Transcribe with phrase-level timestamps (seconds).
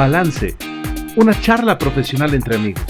[0.00, 0.56] Balance,
[1.16, 2.82] una charla profesional entre amigos.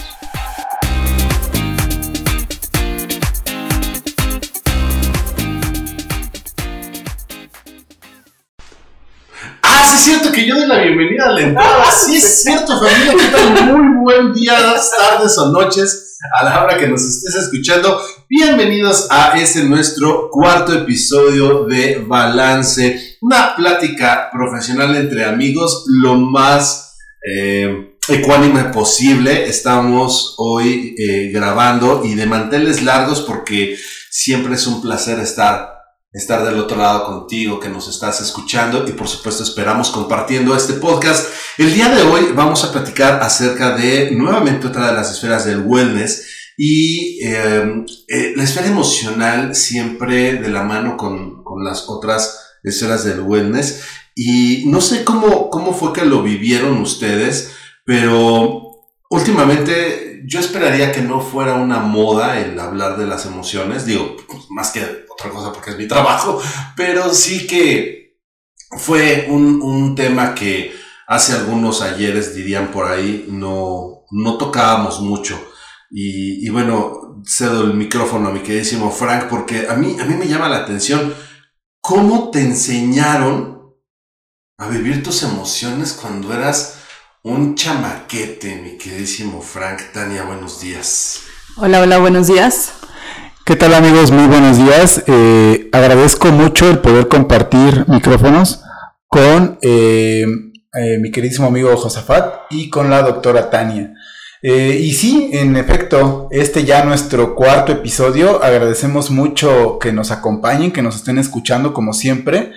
[9.60, 11.91] Ah, sí es cierto que yo doy la bienvenida a la entrada.
[11.91, 13.14] Sí es cierto, familia.
[13.18, 13.74] ¿Qué tal?
[13.74, 14.54] Muy buen día,
[14.96, 18.00] tardes o noches a la hora que nos estés escuchando.
[18.29, 26.89] Bienvenidos a este nuestro cuarto episodio de Balance, una plática profesional entre amigos, lo más
[27.23, 29.48] eh, ecuánime posible.
[29.48, 33.77] Estamos hoy eh, grabando y de manteles largos porque
[34.11, 35.70] siempre es un placer estar,
[36.12, 40.75] estar del otro lado contigo, que nos estás escuchando y por supuesto esperamos compartiendo este
[40.75, 41.28] podcast.
[41.59, 45.62] El día de hoy vamos a platicar acerca de nuevamente otra de las esferas del
[45.64, 52.59] wellness y eh, eh, la esfera emocional siempre de la mano con, con las otras
[52.62, 53.83] esferas del wellness.
[54.23, 58.70] Y no sé cómo, cómo fue que lo vivieron ustedes, pero
[59.08, 64.50] últimamente yo esperaría que no fuera una moda el hablar de las emociones, digo, pues,
[64.50, 66.39] más que otra cosa porque es mi trabajo,
[66.77, 68.19] pero sí que
[68.77, 70.70] fue un, un tema que
[71.06, 75.41] hace algunos ayeres, dirían por ahí, no, no tocábamos mucho.
[75.91, 80.28] Y, bueno, cedo el micrófono a mi queridísimo Frank porque a mí, a mí me
[80.28, 81.14] llama la atención
[81.81, 83.59] cómo te enseñaron
[84.61, 86.80] a vivir tus emociones cuando eras
[87.22, 89.80] un chamaquete, mi queridísimo Frank.
[89.94, 91.20] Tania, buenos días.
[91.56, 92.75] Hola, hola, buenos días.
[93.47, 94.11] ¿Qué tal amigos?
[94.11, 95.03] Muy buenos días.
[95.06, 98.62] Eh, agradezco mucho el poder compartir micrófonos
[99.08, 100.27] con eh,
[100.75, 103.94] eh, mi queridísimo amigo Josafat y con la doctora Tania.
[104.42, 108.44] y sí, en efecto, este ya nuestro cuarto episodio.
[108.44, 112.53] Agradecemos mucho que nos acompañen, que nos estén escuchando como siempre.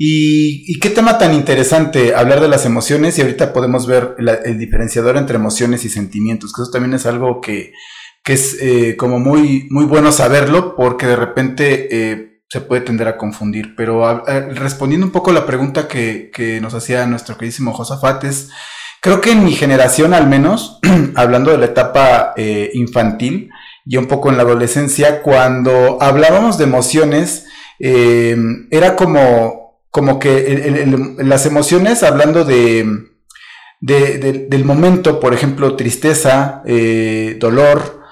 [0.00, 5.16] Y, qué tema tan interesante hablar de las emociones y ahorita podemos ver el diferenciador
[5.16, 7.72] entre emociones y sentimientos, que eso también es algo que,
[8.24, 13.16] es eh, como muy, muy bueno saberlo porque de repente eh, se puede tender a
[13.16, 13.74] confundir.
[13.74, 18.50] Pero respondiendo un poco a la pregunta que, nos hacía nuestro queridísimo Josafat es,
[19.00, 20.78] creo que en mi generación al menos,
[21.16, 23.50] hablando de la etapa eh, infantil
[23.84, 27.46] y un poco en la adolescencia, cuando hablábamos de emociones,
[27.80, 29.67] era como
[29.98, 32.86] como que las emociones, hablando de,
[33.80, 38.04] del momento, por ejemplo, tristeza, eh, dolor,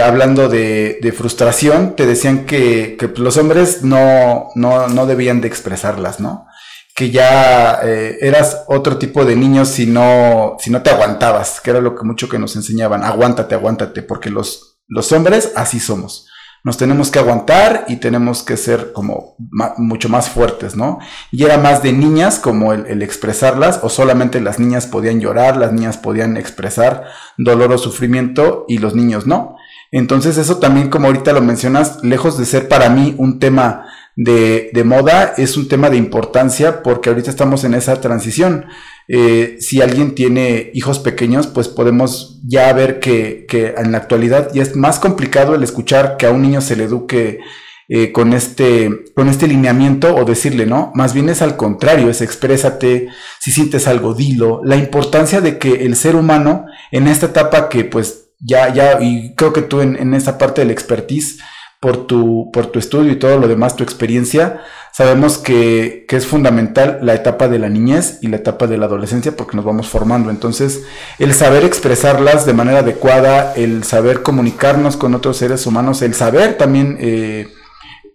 [0.00, 6.46] hablando de, frustración, te decían que, los hombres no, no, debían de expresarlas, ¿no?
[6.94, 11.70] Que ya eh, eras otro tipo de niño si no, si no te aguantabas, que
[11.70, 16.28] era lo que mucho que nos enseñaban, aguántate, aguántate, porque los, los hombres así somos
[16.64, 19.36] nos tenemos que aguantar y tenemos que ser como
[19.78, 21.00] mucho más fuertes, ¿no?
[21.32, 25.72] Y era más de niñas como el, expresarlas, o solamente las niñas podían llorar, las
[25.72, 27.04] niñas podían expresar
[27.36, 29.56] dolor o sufrimiento y los niños no.
[29.90, 33.86] Entonces eso también, como ahorita lo mencionas, lejos de ser para mí un tema
[34.16, 38.66] de, de moda, es un tema de importancia porque ahorita estamos en esa transición.
[39.08, 43.46] Eh, si alguien tiene hijos pequeños, pues podemos ya ver que,
[43.76, 46.84] en la actualidad ya es más complicado el escuchar que a un niño se le
[46.84, 47.40] eduque
[47.88, 50.92] eh, con, este, con este lineamiento o decirle, ¿no?
[50.94, 53.08] Más bien es al contrario, es exprésate,
[53.40, 54.60] si sientes algo, dilo.
[54.64, 59.34] La importancia de que el ser humano en esta etapa que pues ya, ya, y
[59.34, 61.38] creo que tú en, en esta parte del expertise,
[61.82, 64.60] por tu, por tu estudio y todo lo demás, tu experiencia,
[64.92, 68.86] sabemos que, que, es fundamental la etapa de la niñez y la etapa de la
[68.86, 70.30] adolescencia porque nos vamos formando.
[70.30, 70.84] Entonces,
[71.18, 76.56] el saber expresarlas de manera adecuada, el saber comunicarnos con otros seres humanos, el saber
[76.56, 77.48] también eh,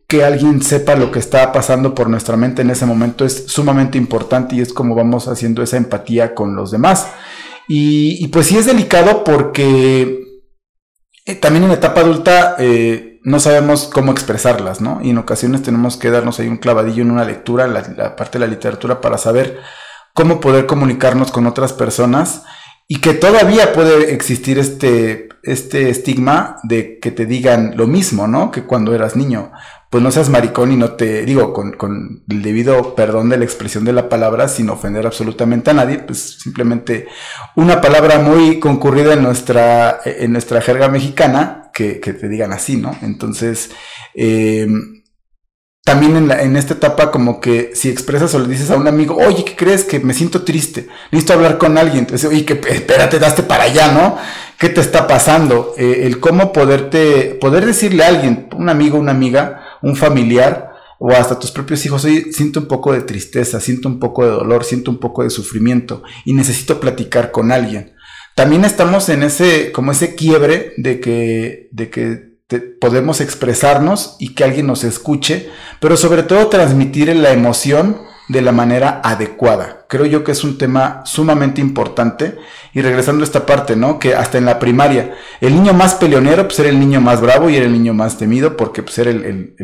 [0.08, 3.98] que alguien sepa lo que está pasando por nuestra mente en ese momento es sumamente
[3.98, 7.08] importante y es como vamos haciendo esa empatía con los demás.
[7.68, 10.22] Y, pues sí es delicado porque
[11.26, 12.56] eh, también en la etapa adulta...
[12.60, 15.02] Eh, no sabemos cómo expresarlas, ¿no?
[15.04, 18.40] Y en ocasiones tenemos que darnos ahí un clavadillo en una lectura, en la, parte
[18.40, 19.60] de la literatura, para saber
[20.14, 22.44] cómo poder comunicarnos con otras personas
[22.88, 28.50] y que todavía puede existir este, este estigma de que te digan lo mismo, ¿no?
[28.50, 29.52] Que cuando eras niño.
[29.90, 33.46] Pues no seas maricón y no te, digo, con, con, el debido perdón de la
[33.46, 37.08] expresión de la palabra, sin ofender absolutamente a nadie, pues simplemente
[37.56, 42.98] una palabra muy concurrida en nuestra, en nuestra jerga mexicana, que, te digan así, ¿no?
[43.02, 43.70] Entonces,
[44.16, 45.04] em,
[45.84, 48.88] también en, la, en, esta etapa como que si expresas o le dices a un
[48.88, 49.84] amigo, oye, ¿qué crees?
[49.84, 52.00] Que me siento triste, necesito hablar con alguien.
[52.00, 54.18] Entonces, oye, que espérate, daste para allá, ¿no?
[54.58, 55.76] ¿Qué te está pasando?
[55.78, 61.12] Eh, el cómo poderte, poder decirle a alguien, un amigo, una amiga, un familiar, o
[61.12, 62.02] hasta tus propios hijos,
[62.32, 66.04] siento un poco de tristeza, siento un poco de dolor, siento un poco de sufrimiento
[66.26, 67.94] y necesito platicar con alguien.
[68.36, 72.28] También estamos en ese, como ese quiebre de que, de que
[72.80, 75.50] podemos expresarnos y que alguien nos escuche,
[75.80, 77.98] pero sobre todo transmitir la emoción
[78.28, 79.86] de la manera adecuada.
[79.88, 82.38] Creo yo que es un tema sumamente importante.
[82.74, 83.98] Y regresando a esta parte, ¿no?
[84.00, 87.50] Que hasta en la primaria, el niño más peleonero, pues era el niño más bravo
[87.50, 89.56] y era el niño más temido porque pues era el,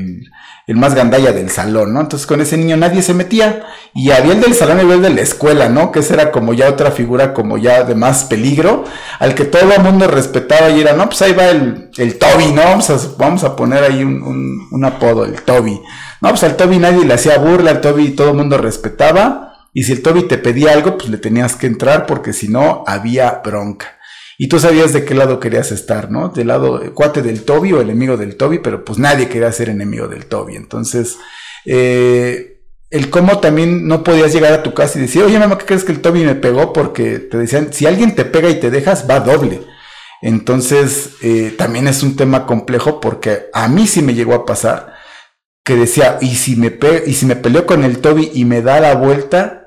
[0.65, 2.01] el, más gandalla del salón, ¿no?
[2.01, 3.65] Entonces con ese niño nadie se metía.
[3.93, 5.91] Y había el del salón y el de la escuela, ¿no?
[5.91, 8.85] Que esa era como ya otra figura como ya de más peligro,
[9.19, 12.53] al que todo el mundo respetaba y era, no, pues ahí va el, el Toby,
[12.53, 12.63] ¿no?
[12.63, 15.79] Vamos a, vamos a poner ahí un, un apodo, el Toby.
[16.23, 19.67] No, pues al Toby nadie le hacía burla, al Toby todo el mundo respetaba.
[19.73, 22.85] Y si el Toby te pedía algo, pues le tenías que entrar porque si no,
[22.87, 23.97] había bronca.
[24.37, 26.29] Y tú sabías de qué lado querías estar, ¿no?
[26.29, 30.07] Del lado cuate del Toby o enemigo del Toby, pero pues nadie quería ser enemigo
[30.07, 30.55] del Toby.
[30.55, 31.17] Entonces,
[31.65, 35.65] eh, el cómo también no podías llegar a tu casa y decir, oye mamá, ¿qué
[35.65, 36.71] crees que el Toby me pegó?
[36.71, 39.59] Porque te decían, si alguien te pega y te dejas, va doble.
[40.21, 44.92] Entonces, eh, también es un tema complejo porque a mí sí me llegó a pasar
[45.63, 48.79] que decía, y si me, y si me peleo con el Toby y me da
[48.79, 49.63] la vuelta,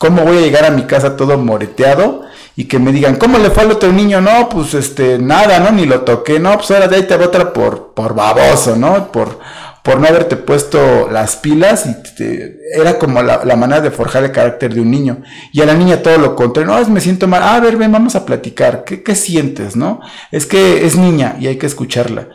[0.00, 2.22] ¿Cómo voy a llegar a mi casa todo moreteado?
[2.56, 4.22] Y que me digan, ¿cómo le fue al otro niño?
[4.22, 5.72] No, pues este, nada, ¿no?
[5.72, 9.12] Ni lo toqué, no, pues ahora de ahí te va otra por, por baboso, ¿no?
[9.12, 9.38] Por,
[9.84, 11.94] por no haberte puesto las pilas y
[12.74, 15.20] era como la, manera de forjar el carácter de un niño.
[15.52, 18.16] Y a la niña todo lo contrario, no, me siento mal, a ver, ven, vamos
[18.16, 20.00] a platicar, ¿qué, qué sientes, no?
[20.32, 22.28] Es que es niña y hay que escucharla.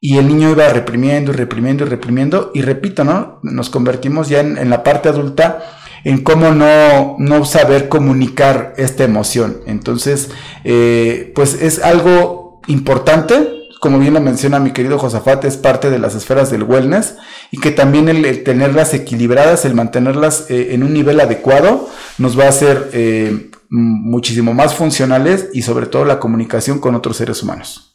[0.00, 2.50] Y el niño iba reprimiendo y reprimiendo y reprimiendo.
[2.54, 3.38] Y repito, ¿no?
[3.42, 5.62] Nos convertimos ya en, la parte adulta
[6.04, 9.58] en cómo no, no saber comunicar esta emoción.
[9.66, 10.30] Entonces,
[10.64, 15.98] eh, pues es algo importante, como bien lo menciona mi querido Josafat, es parte de
[15.98, 17.16] las esferas del wellness
[17.50, 21.88] y que también el, tenerlas equilibradas, el mantenerlas eh, en un nivel adecuado,
[22.18, 27.16] nos va a hacer eh, muchísimo más funcionales y sobre todo la comunicación con otros
[27.16, 27.89] seres humanos.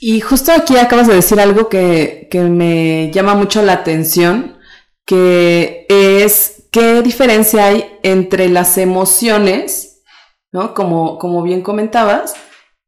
[0.00, 4.58] Y justo aquí acabas de decir algo que, que me llama mucho la atención,
[5.06, 10.02] que es ¿Qué diferencia hay entre las emociones,
[10.52, 10.74] ¿no?
[10.74, 12.34] Como, como bien comentabas,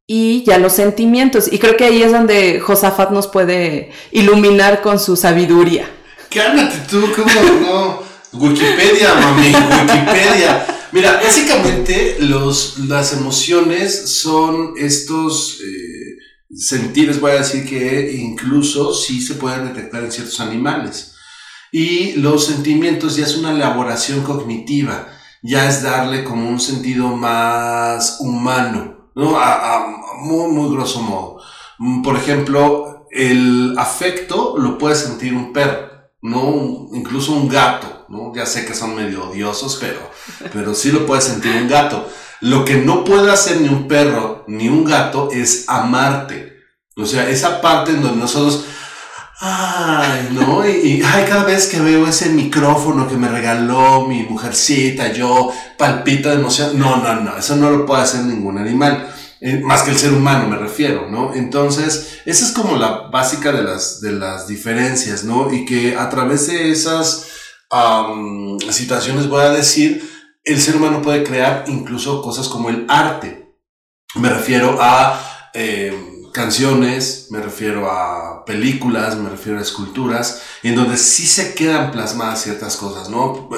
[0.07, 1.51] y ya los sentimientos?
[1.51, 5.89] Y creo que ahí es donde Josafat nos puede iluminar con su sabiduría.
[6.29, 8.03] Cálmate tú, ¿cómo no?
[8.35, 10.67] Wikipedia, mami, Wikipedia.
[10.93, 15.98] Mira, básicamente los, las emociones son estos eh,
[16.55, 21.15] sentires, voy a decir que incluso sí se pueden detectar en ciertos animales.
[21.71, 25.09] Y los sentimientos ya es una elaboración cognitiva,
[25.43, 29.39] ya es darle como un sentido más humano, ¿no?
[29.39, 29.87] A,
[30.21, 31.41] muy, muy grosso modo.
[32.03, 35.91] Por ejemplo, el afecto lo puede sentir un perro,
[36.23, 36.89] ¿no?
[36.93, 38.33] Incluso un gato, ¿no?
[38.35, 40.11] Ya sé que son medio odiosos, pero,
[40.53, 42.09] pero sí lo puede sentir un gato.
[42.41, 46.57] Lo que no puede hacer ni un perro ni un gato es amarte.
[46.97, 48.65] O sea, esa parte en donde nosotros
[49.41, 55.13] Ay, no, y, ay, cada vez que veo ese micrófono que me regaló mi mujercita,
[55.13, 56.77] yo palpito de emoción.
[56.77, 60.13] No, no, no, eso no lo puede hacer ningún animal, eh, más que el ser
[60.13, 61.35] humano me refiero, ¿no?
[61.35, 65.53] Entonces, esa es como la básica de las, de las diferencias, ¿no?
[65.53, 67.29] Y que a través de esas
[68.71, 70.03] situaciones voy a decir,
[70.45, 73.55] el ser humano puede crear incluso cosas como el arte.
[74.15, 75.51] Me refiero a...
[75.55, 81.91] Eh, canciones, me refiero a películas, me refiero a esculturas, en donde sí se quedan
[81.91, 83.49] plasmadas ciertas cosas, ¿no?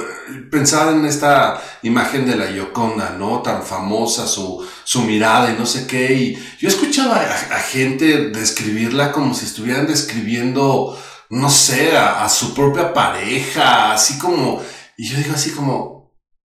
[0.51, 3.43] Pensar en esta imagen de la Gioconda, ¿no?
[3.43, 9.13] Tan famosa, su, su mirada y no sé qué, y yo escuchaba a, gente describirla
[9.13, 14.63] como si estuvieran describiendo, no sé, a, a su propia pareja, así como,
[14.97, 16.00] y yo digo así como,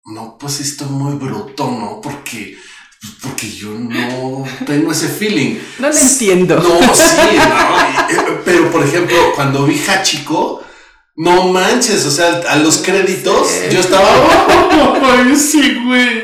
[0.05, 2.01] no, pues esto es muy bruto, ¿no?
[2.01, 2.57] Porque
[3.21, 5.59] porque yo no tengo ese feeling.
[5.79, 6.55] No lo entiendo.
[6.55, 10.63] No, sí, eh, pero por ejemplo, cuando vi Hachiko,
[11.17, 14.07] no manches, o sea, a los créditos yo estaba.
[15.03, 16.23] Ay, sí, güey.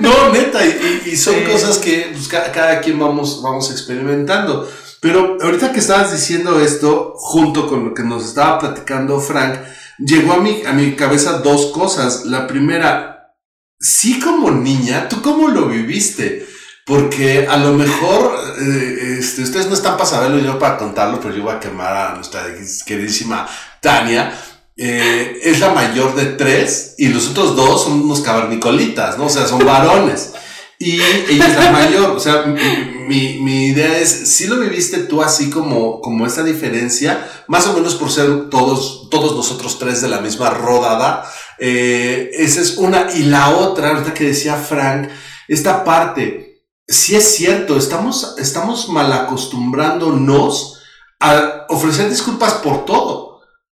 [0.00, 4.68] No, neta, y, son cosas que pues, cada, quien vamos, vamos experimentando.
[5.00, 9.60] Pero ahorita que estabas diciendo esto, junto con lo que nos estaba platicando Frank,
[9.98, 12.24] llegó a mi, a mi cabeza dos cosas.
[12.24, 13.34] La primera,
[13.78, 16.46] sí como niña, ¿tú cómo lo viviste?
[16.86, 21.34] Porque a lo mejor eh, este, ustedes no están para saberlo yo para contarlo, pero
[21.34, 22.46] yo voy a quemar a nuestra
[22.86, 23.46] queridísima
[23.80, 24.32] Tania.
[24.80, 29.26] Eh, es la mayor de tres y los otros dos son unos cavernicolitas, ¿no?
[29.26, 30.32] O sea, son varones.
[30.80, 35.22] Y ella es la mayor, o sea, mi, mi, idea es, si lo viviste tú
[35.22, 40.08] así como, como esta diferencia, más o menos por ser todos, todos nosotros tres de
[40.08, 43.10] la misma rodada, eh, esa es una.
[43.12, 45.08] Y la otra, ahorita que decía Frank,
[45.48, 50.80] esta parte, si es cierto, estamos, estamos mal acostumbrándonos
[51.18, 53.27] a ofrecer disculpas por todo.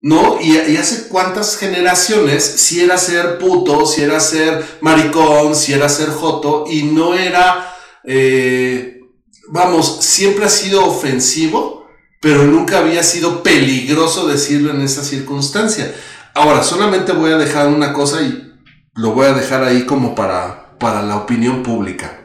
[0.01, 0.39] ¿No?
[0.41, 6.09] Y, hace cuántas generaciones, si era ser puto, si era ser maricón, si era ser
[6.09, 7.75] joto, y no era,
[8.05, 9.01] eh,
[9.49, 11.85] vamos, siempre ha sido ofensivo,
[12.21, 15.93] pero nunca había sido peligroso decirlo en esa circunstancia.
[16.33, 18.53] Ahora, solamente voy a dejar una cosa y
[18.95, 22.19] lo voy a dejar ahí como para, para la opinión pública.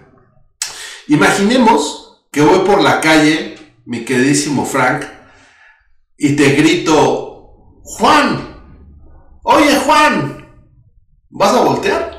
[1.09, 5.04] Imaginemos que voy por la calle, mi queridísimo Frank,
[6.16, 7.24] y te grito,
[7.85, 8.62] Juan,
[9.43, 10.49] oye Juan,
[11.29, 12.19] ¿vas a voltear?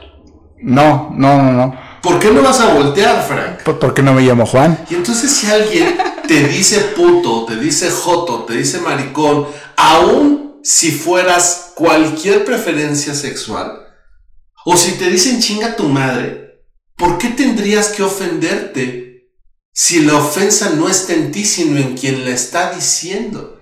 [0.62, 1.76] No, no, no, no.
[2.04, 3.64] ¿Por qué no vas a voltear, Frank?
[3.66, 4.86] Pues porque no me llamo Juan.
[4.92, 10.92] Y entonces si alguien te dice puto, te dice joto, te dice maricón, aún si
[10.92, 13.88] fueras cualquier preferencia sexual,
[14.66, 16.64] o si te dicen chinga tu madre,
[16.96, 19.32] ¿por qué tendrías que ofenderte
[19.74, 23.55] si la ofensa no está en ti, sino en quien la está diciendo?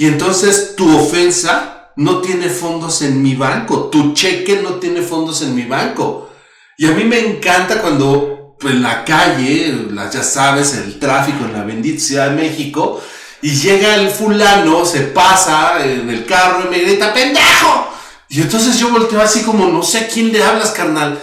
[0.00, 5.42] Y entonces tu ofensa no tiene fondos en mi banco, tu cheque no tiene fondos
[5.42, 6.30] en mi banco.
[6.78, 11.52] Y a mí me encanta cuando pues, en la calle, ya sabes, el tráfico en
[11.52, 12.98] la bendita Ciudad de México,
[13.42, 17.92] y llega el fulano, se pasa en el carro y me grita, pendejo.
[18.30, 21.20] Y entonces yo volteo así como, no sé a quién le hablas, carnal.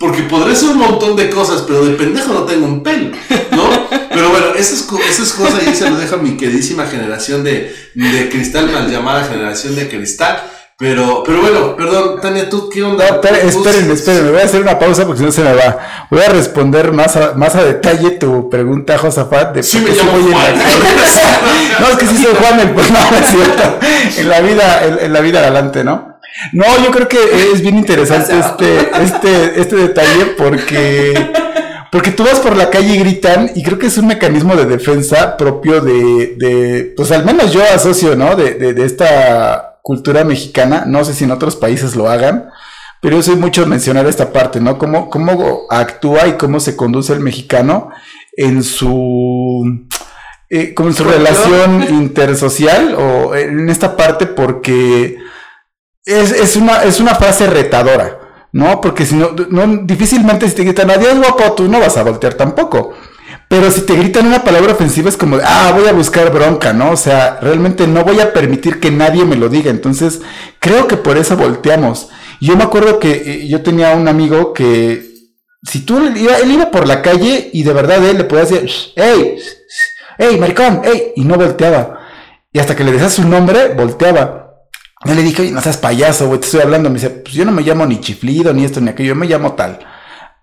[0.00, 3.10] Porque podré ser un montón de cosas, pero de pendejo no tengo un pelo,
[3.50, 3.90] ¿no?
[4.10, 8.28] Pero bueno, esas, esas cosas ahí se lo dejo a mi queridísima generación de, de
[8.28, 10.42] cristal, mal llamada generación de cristal.
[10.76, 13.04] Pero, pero bueno, perdón, Tania, ¿tú qué onda?
[13.06, 16.06] esperen, esperen, esperen, me voy a hacer una pausa porque si no se me va.
[16.10, 19.54] Voy a responder más a, más a detalle tu pregunta, Josafat.
[19.54, 20.54] De sí, me llamo Juan.
[21.80, 23.78] no, es que sí soy Juan, el pues no, es cierto.
[24.16, 26.18] En la vida, en, en la vida adelante, ¿no?
[26.52, 27.18] No, yo creo que
[27.52, 31.30] es bien interesante este, este, este detalle porque,
[31.92, 34.66] porque tú vas por la calle y gritan y creo que es un mecanismo de
[34.66, 38.36] defensa propio de, de pues al menos yo asocio, ¿no?
[38.36, 42.50] De, de, de esta cultura mexicana, no sé si en otros países lo hagan,
[43.00, 44.78] pero yo soy mucho mencionar esta parte, ¿no?
[44.78, 47.90] Cómo, cómo actúa y cómo se conduce el mexicano
[48.36, 49.86] en su...
[50.52, 55.16] Eh, como en su relación intersocial o en esta parte porque
[56.04, 58.18] es, es, una, es una frase retadora,
[58.52, 58.80] ¿no?
[58.80, 62.34] Porque si no, no, difícilmente si te gritan adiós guapo, tú no vas a voltear
[62.34, 62.94] tampoco.
[63.48, 66.92] Pero si te gritan una palabra ofensiva es como, ah, voy a buscar bronca, ¿no?
[66.92, 69.72] O sea, realmente no voy a permitir que nadie me lo diga.
[69.72, 70.20] Entonces,
[70.60, 72.10] creo que por eso volteamos.
[72.40, 75.04] Yo me acuerdo que eh, yo tenía un amigo que,
[75.64, 78.70] si tú, iba, él iba por la calle y de verdad él le podía decir,
[78.94, 79.38] hey,
[80.16, 81.98] hey, maricón, hey, y no volteaba.
[82.52, 84.49] Y hasta que le decías su nombre, volteaba.
[85.04, 86.90] Yo le dije, oye, no seas payaso, güey, te estoy hablando.
[86.90, 89.26] Me dice, pues yo no me llamo ni chiflido, ni esto, ni aquello, yo me
[89.26, 89.78] llamo tal.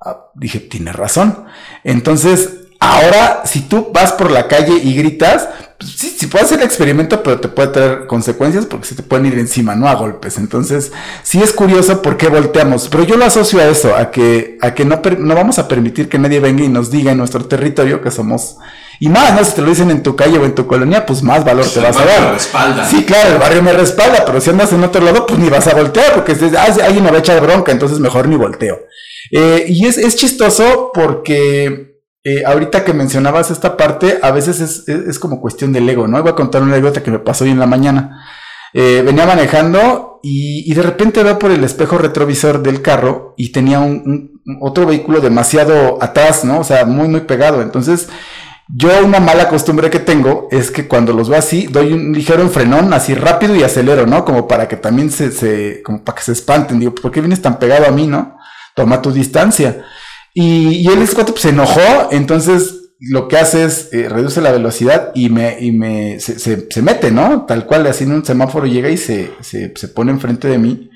[0.02, 1.46] Ah, dije, tienes razón.
[1.84, 2.50] Entonces,
[2.80, 5.48] ahora, si tú vas por la calle y gritas,
[5.78, 9.04] pues sí, sí puede hacer el experimento, pero te puede traer consecuencias porque se te
[9.04, 10.40] pueden ir encima, no a golpes.
[10.40, 12.90] Entonces, sí es curioso por qué volteamos.
[12.90, 16.10] Pero yo lo asocio a eso, a que, a que no, no vamos a permitir
[16.10, 18.58] que nadie venga y nos diga en nuestro territorio que somos
[19.00, 19.44] y más, ¿no?
[19.44, 21.80] Si te lo dicen en tu calle o en tu colonia, pues más valor te
[21.80, 22.34] vas a dar.
[22.34, 22.86] Respalda.
[22.86, 25.68] Sí, claro, el barrio me respalda, pero si andas en otro lado, pues ni vas
[25.68, 28.80] a voltear, porque ah, alguien me va a echar bronca, entonces mejor ni volteo.
[29.32, 34.88] Eh, y es, es, chistoso porque eh, ahorita que mencionabas esta parte, a veces es,
[34.88, 36.22] es, como cuestión del ego, ¿no?
[36.22, 38.26] Voy a contar una anécdota que me pasó hoy en la mañana.
[38.74, 43.52] Eh, venía manejando y, y, de repente veo por el espejo retrovisor del carro y
[43.52, 46.60] tenía un, un, otro vehículo demasiado atrás, ¿no?
[46.60, 47.62] O sea, muy, muy pegado.
[47.62, 48.10] Entonces,
[48.70, 52.48] yo una mala costumbre que tengo es que cuando los veo así, doy un ligero
[52.50, 54.26] frenón así rápido y acelero, ¿no?
[54.26, 56.80] Como para que también se, se como para que se espanten.
[56.80, 58.38] Digo, ¿por qué vienes tan pegado a mí, no?
[58.76, 59.86] Toma tu distancia.
[60.34, 65.12] Y, es cuatro, pues se enojó, entonces lo que hace es eh, reduce la velocidad
[65.16, 67.46] y me, y me, se, se, se, mete, ¿no?
[67.46, 70.90] Tal cual, así en un semáforo llega y se, se, se pone enfrente de mí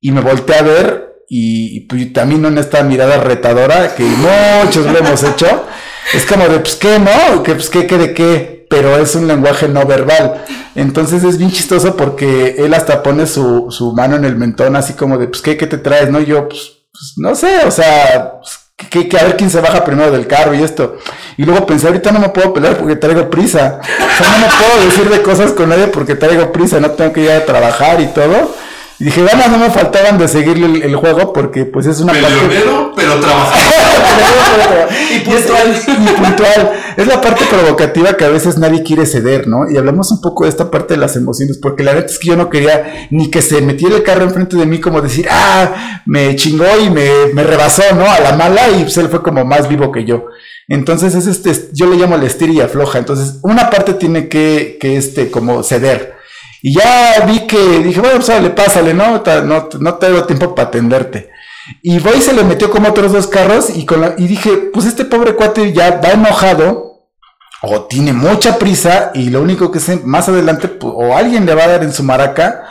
[0.00, 4.98] y me volteé a ver y, pues, también en esta mirada retadora que muchos lo
[4.98, 5.63] hemos hecho.
[6.12, 7.42] Es como de, pues, ¿qué, no?
[7.42, 8.66] Que, pues, ¿qué, qué, de qué?
[8.68, 10.44] Pero es un lenguaje no verbal.
[10.74, 14.94] Entonces es bien chistoso porque él hasta pone su, su mano en el mentón, así
[14.94, 16.10] como de, pues, ¿qué, qué te traes?
[16.10, 16.20] ¿No?
[16.20, 16.60] Y yo, pues,
[16.92, 18.58] pues no sé, o sea, pues,
[18.90, 20.98] que, que, a ver quién se baja primero del carro y esto.
[21.36, 23.80] Y luego pensé, ahorita no me puedo pelear porque traigo prisa.
[23.80, 27.12] O sea, no me puedo decir de cosas con nadie porque traigo prisa, no tengo
[27.12, 28.54] que ir a trabajar y todo.
[28.98, 32.12] Y dije, ganas no me faltaban de seguirle el, el juego porque pues es una
[32.12, 34.88] Peleonero, pero trabajador.
[35.14, 35.82] y puntual.
[35.86, 36.72] Y puntual.
[36.96, 39.68] Es la parte provocativa que a veces nadie quiere ceder, ¿no?
[39.68, 42.28] Y hablamos un poco de esta parte de las emociones, porque la verdad es que
[42.28, 46.02] yo no quería ni que se metiera el carro enfrente de mí como decir, ah,
[46.06, 48.08] me chingó y me, me rebasó, ¿no?
[48.08, 50.26] A la mala y pues él fue como más vivo que yo.
[50.68, 52.98] Entonces es este, yo le llamo el estir y afloja.
[52.98, 56.13] Entonces una parte tiene que, que este, como ceder.
[56.66, 59.22] Y ya vi que dije, bueno, pues le pásale, ¿no?
[59.44, 61.28] No, no tengo tiempo para atenderte.
[61.82, 64.86] Y voy se le metió como otros dos carros y, con la, y dije, pues
[64.86, 67.02] este pobre cuate ya va enojado
[67.60, 71.54] o tiene mucha prisa y lo único que sé, más adelante pues, o alguien le
[71.54, 72.64] va a dar en su maraca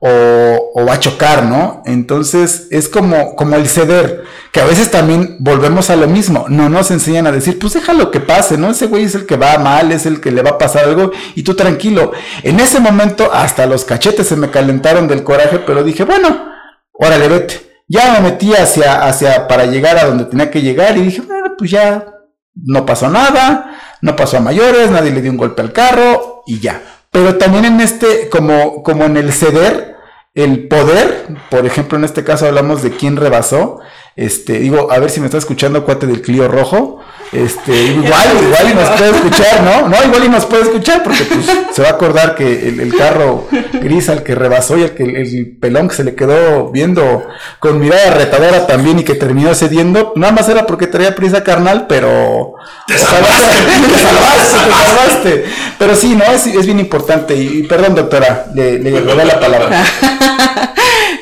[0.00, 1.82] o, o, va a chocar, ¿no?
[1.86, 6.68] Entonces es como, como el ceder, que a veces también volvemos a lo mismo, no
[6.68, 8.70] nos enseñan a decir, pues déjalo que pase, ¿no?
[8.70, 11.12] Ese güey es el que va mal, es el que le va a pasar algo
[11.34, 12.12] y tú tranquilo.
[12.42, 16.50] En ese momento hasta los cachetes se me calentaron del coraje, pero dije, bueno,
[16.92, 21.02] órale, vete ya me metí hacia, hacia, para llegar a donde tenía que llegar y
[21.02, 22.06] dije, bueno, pues ya
[22.54, 26.60] no pasó nada, no pasó a mayores, nadie le dio un golpe al carro y
[26.60, 26.80] ya.
[27.10, 29.96] Pero también en este, como, como en el ceder,
[30.34, 33.80] el poder, por ejemplo, en este caso hablamos de quién rebasó,
[34.16, 37.00] este, digo, a ver si me está escuchando cuate del Clio Rojo,
[37.32, 39.88] este, igual, igual y nos puede escuchar, ¿no?
[39.88, 43.46] No, igual y nos puede escuchar, porque pues se va a acordar que el, carro
[43.74, 47.26] gris al que rebasó y al que el, pelón que se le quedó viendo
[47.58, 51.86] con mirada retadora también y que terminó cediendo, nada más era porque traía prisa carnal,
[51.88, 52.54] pero
[52.86, 53.54] te salvaste,
[53.94, 55.44] te salvaste, te salvaste.
[55.78, 57.34] Pero sí, no, es, es bien importante.
[57.34, 59.84] Y, perdón, doctora, le, le robé la palabra.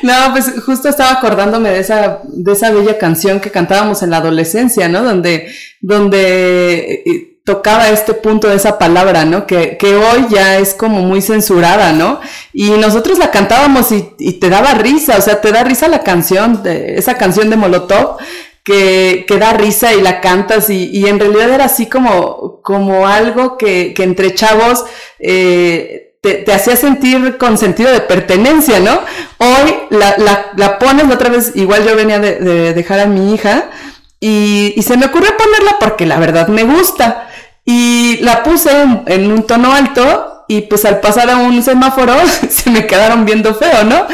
[0.03, 4.17] No, pues justo estaba acordándome de esa, de esa bella canción que cantábamos en la
[4.17, 5.03] adolescencia, ¿no?
[5.03, 5.51] Donde,
[5.81, 9.47] donde eh, tocaba este punto de esa palabra, ¿no?
[9.47, 12.19] Que, que hoy ya es como muy censurada, ¿no?
[12.53, 16.03] Y nosotros la cantábamos y, y te daba risa, o sea, te da risa la
[16.03, 18.17] canción, de, esa canción de Molotov,
[18.63, 23.07] que, que, da risa y la cantas y, y, en realidad era así como, como
[23.07, 24.85] algo que, que entre chavos
[25.17, 28.99] eh, te, hacía sentir con sentido de pertenencia, ¿no?
[29.37, 33.33] Hoy la, la, la pones, otra vez, igual yo venía de, de dejar a mi
[33.33, 33.69] hija
[34.19, 37.29] y, y, se me ocurrió ponerla porque la verdad me gusta.
[37.63, 42.13] Y la puse en, en un tono alto y pues al pasar a un semáforo
[42.49, 44.07] se me quedaron viendo feo, ¿no?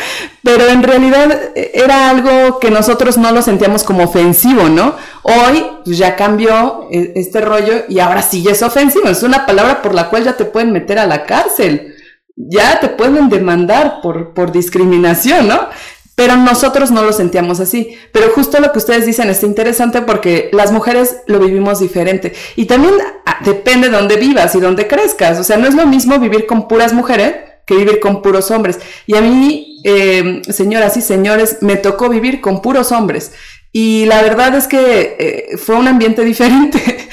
[0.43, 4.95] Pero en realidad era algo que nosotros no lo sentíamos como ofensivo, ¿no?
[5.23, 9.45] Hoy pues ya cambió e, este rollo y ahora sí ya es ofensivo, es una
[9.47, 11.94] palabra por la cual ya te pueden meter a la cárcel
[12.35, 15.69] ya te pueden demandar por, por discriminación, ¿no?
[16.15, 17.97] Pero nosotros no lo sentíamos así.
[18.13, 22.33] Pero justo lo que ustedes dicen está interesante porque las mujeres lo vivimos diferente.
[22.55, 22.93] Y también
[23.25, 25.39] ah, depende de dónde vivas y dónde crezcas.
[25.39, 28.79] O sea, no es lo mismo vivir con puras mujeres que vivir con puros hombres.
[29.07, 33.33] Y a mí, eh, señoras y señores, me tocó vivir con puros hombres.
[33.77, 37.09] Y la verdad es que eh, fue un ambiente diferente,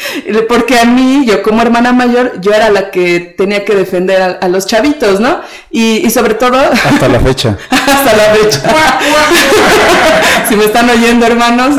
[0.48, 4.26] porque a mí, yo como hermana mayor, yo era la que tenía que defender a,
[4.26, 5.40] a los chavitos, ¿no?
[5.72, 6.56] Y, y, sobre todo...
[6.84, 7.58] Hasta la fecha.
[7.68, 8.98] hasta la fecha.
[10.48, 11.74] si me están oyendo, hermanos.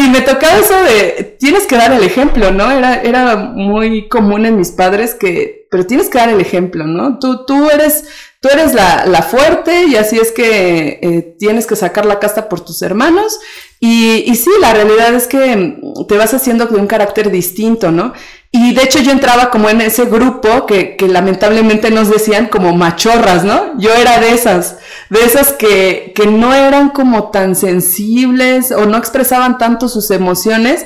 [0.00, 2.68] y me tocaba eso de, tienes que dar el ejemplo, ¿no?
[2.72, 7.20] Era, era muy común en mis padres que, pero tienes que dar el ejemplo, ¿no?
[7.20, 8.06] Tú, tú eres
[8.44, 12.50] tú eres la, la, fuerte y así es que eh, tienes que sacar la casta
[12.50, 13.40] por tus hermanos.
[13.80, 18.12] Y, y, sí, la realidad es que te vas haciendo de un carácter distinto, ¿no?
[18.52, 22.76] Y de hecho yo entraba como en ese grupo que, que lamentablemente nos decían como
[22.76, 23.78] machorras, ¿no?
[23.78, 24.76] Yo era de esas,
[25.08, 30.84] de esas que, que no eran como tan sensibles o no expresaban tanto sus emociones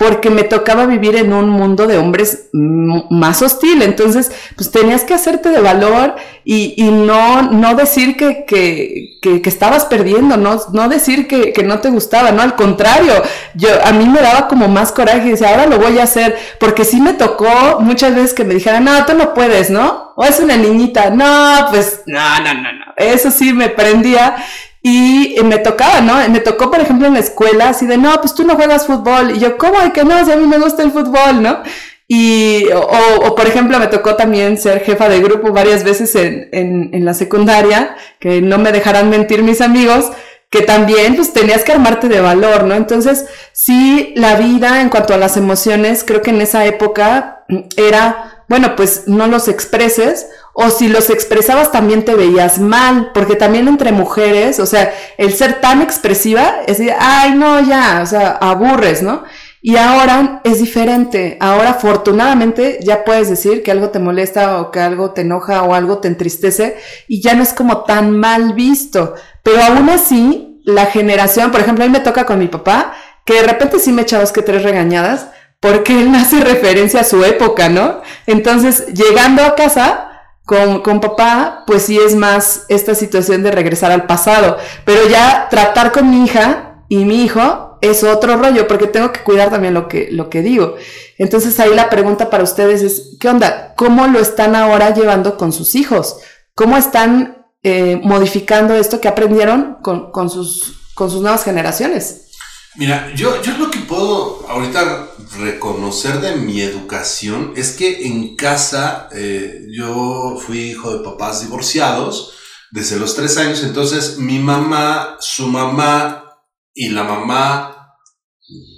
[0.00, 3.82] porque me tocaba vivir en un mundo de hombres más hostil.
[3.82, 9.42] Entonces, pues tenías que hacerte de valor y, y no, no decir que, que, que,
[9.42, 13.12] que, estabas perdiendo, no, no decir que, que no te gustaba, no, al contrario,
[13.52, 16.34] yo, a mí me daba como más coraje y decía, ahora lo voy a hacer,
[16.58, 20.14] porque sí me tocó muchas veces que me dijeran, no, tú no puedes, ¿no?
[20.16, 24.34] O es una niñita, no, pues, no, no, no, no, eso sí me prendía
[24.82, 26.16] y me tocaba, ¿no?
[26.30, 29.32] Me tocó, por ejemplo, en la escuela, así de, no, pues tú no juegas fútbol.
[29.32, 29.80] Y yo, ¿cómo?
[29.80, 30.24] ¿De que no?
[30.24, 31.62] Si a mí me gusta el fútbol, ¿no?
[32.08, 36.48] Y, o, o, por ejemplo, me tocó también ser jefa de grupo varias veces en,
[36.52, 40.10] en, en la secundaria, que no me dejarán mentir mis amigos,
[40.50, 42.74] que también pues tenías que armarte de valor, ¿no?
[42.74, 47.44] Entonces, sí, la vida en cuanto a las emociones, creo que en esa época
[47.76, 50.26] era, bueno, pues no los expreses,
[50.62, 55.32] o si los expresabas también te veías mal, porque también entre mujeres, o sea, el
[55.32, 59.24] ser tan expresiva es decir, ay, no, ya, o sea, aburres, ¿no?
[59.62, 61.36] Y ahora es diferente.
[61.40, 65.74] Ahora, afortunadamente, ya puedes decir que algo te molesta o que algo te enoja o
[65.74, 66.76] algo te entristece
[67.08, 69.14] y ya no es como tan mal visto.
[69.42, 72.94] Pero aún así, la generación, por ejemplo, a mí me toca con mi papá,
[73.24, 77.04] que de repente sí me echa dos que tres regañadas, porque él hace referencia a
[77.04, 78.00] su época, ¿no?
[78.26, 80.09] Entonces, llegando a casa,
[80.50, 84.58] con, con, papá, pues sí es más esta situación de regresar al pasado.
[84.84, 89.22] Pero ya tratar con mi hija y mi hijo es otro rollo, porque tengo que
[89.22, 90.74] cuidar también lo que, lo que digo.
[91.18, 93.74] Entonces ahí la pregunta para ustedes es, ¿qué onda?
[93.76, 96.16] ¿Cómo lo están ahora llevando con sus hijos?
[96.56, 102.32] ¿Cómo están eh, modificando esto que aprendieron con, con, sus, con sus nuevas generaciones?
[102.74, 109.08] Mira, yo, yo lo que puedo ahorita reconocer de mi educación es que en casa
[109.12, 112.34] eh, yo fui hijo de papás divorciados
[112.70, 116.38] desde los tres años, entonces mi mamá, su mamá
[116.74, 117.96] y la mamá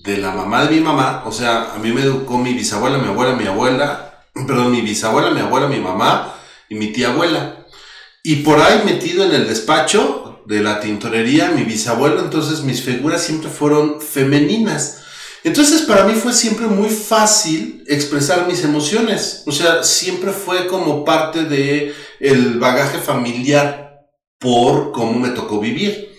[0.04, 3.08] de la mamá de mi mamá, o sea, a mí me educó mi bisabuela, mi
[3.08, 6.34] abuela, mi abuela, perdón, mi bisabuela, mi abuela, mi mamá
[6.68, 7.66] y mi tía abuela.
[8.22, 13.22] Y por ahí metido en el despacho de la tintorería, mi bisabuelo, entonces mis figuras
[13.22, 15.01] siempre fueron femeninas.
[15.44, 21.04] Entonces para mí fue siempre muy fácil expresar mis emociones, o sea, siempre fue como
[21.04, 24.06] parte de el bagaje familiar
[24.38, 26.10] por cómo me tocó vivir.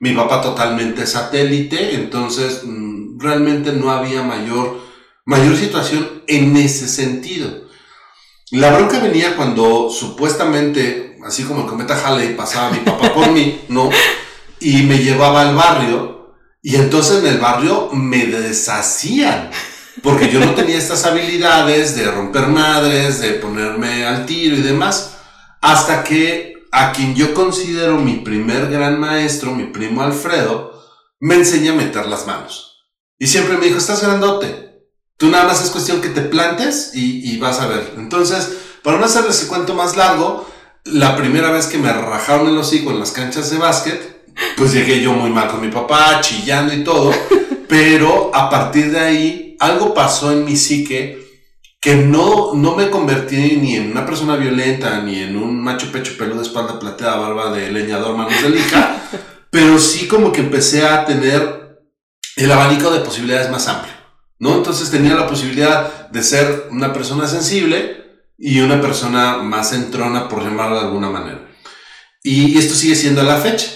[0.00, 4.86] Mi papá totalmente satélite, entonces mm, realmente no había mayor
[5.24, 7.68] mayor situación en ese sentido.
[8.50, 13.60] La bronca venía cuando supuestamente así como el cometa Halley pasaba mi papá por mí,
[13.68, 13.90] ¿no?
[14.60, 16.17] Y me llevaba al barrio,
[16.62, 19.50] y entonces en el barrio me deshacían,
[20.02, 25.16] porque yo no tenía estas habilidades de romper madres, de ponerme al tiro y demás,
[25.60, 30.78] hasta que a quien yo considero mi primer gran maestro, mi primo Alfredo,
[31.20, 32.86] me enseña a meter las manos.
[33.18, 34.84] Y siempre me dijo, estás grandote,
[35.16, 37.94] tú nada más es cuestión que te plantes y, vas a ver.
[37.96, 40.48] Entonces, para no hacerles el cuento más largo,
[40.84, 44.17] la primera vez que me rajaron el hocico en las canchas de básquet,
[44.56, 47.12] pues llegué yo muy mal con mi papá, chillando y todo,
[47.68, 51.26] pero a partir de ahí algo pasó en mi psique
[51.80, 56.16] que no, no me convertí ni en una persona violenta, ni en un macho pecho
[56.18, 59.02] peludo, espalda plateada, barba de leñador, manos de lija,
[59.50, 61.78] pero sí como que empecé a tener
[62.36, 63.94] el abanico de posibilidades más amplio,
[64.40, 64.56] ¿no?
[64.56, 67.98] Entonces tenía la posibilidad de ser una persona sensible,
[68.38, 71.48] y una persona más entrona, por llamarlo de alguna manera.
[72.22, 73.66] Y esto sigue siendo a la fecha.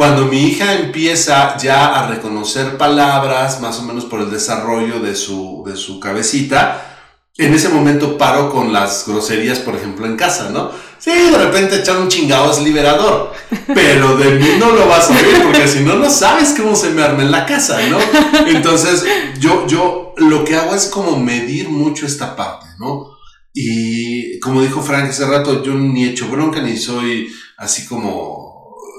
[0.00, 5.14] Cuando mi hija empieza ya a reconocer palabras, más o menos por el desarrollo de
[5.14, 6.96] su, de su cabecita,
[7.36, 10.70] en ese momento paro con las groserías, por ejemplo, en casa, ¿no?
[10.98, 13.34] Sí, de repente echar un chingado es liberador,
[13.74, 16.88] pero de mí no lo vas a oír porque si no, no sabes cómo se
[16.88, 17.98] me arma en la casa, ¿no?
[18.46, 19.04] Entonces,
[19.38, 23.18] yo, yo lo que hago es como medir mucho esta parte, ¿no?
[23.52, 28.49] Y como dijo Frank hace rato, yo ni he hecho bronca ni soy así como...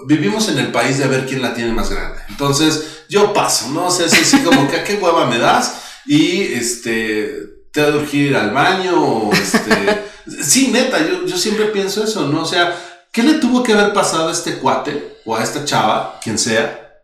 [0.08, 2.20] Vivimos en el país de ver quién la tiene más grande.
[2.30, 3.88] Entonces yo paso, ¿no?
[3.88, 7.36] O sea, es así como que a qué hueva me das y este,
[7.72, 10.12] te ha de urgir ir al baño este...
[10.44, 12.44] sí, neta, yo, yo siempre pienso eso, ¿no?
[12.44, 12.78] O sea,
[13.12, 17.04] ¿qué le tuvo que haber pasado a este cuate o a esta chava, quien sea,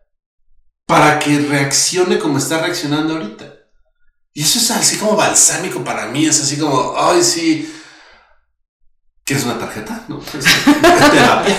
[0.86, 3.54] para que reaccione como está reaccionando ahorita?
[4.34, 7.74] Y eso es así como balsámico para mí, es así como, ay, sí.
[9.26, 10.06] ¿Quieres una tarjeta?
[10.08, 10.46] No, es
[11.12, 11.58] terapia.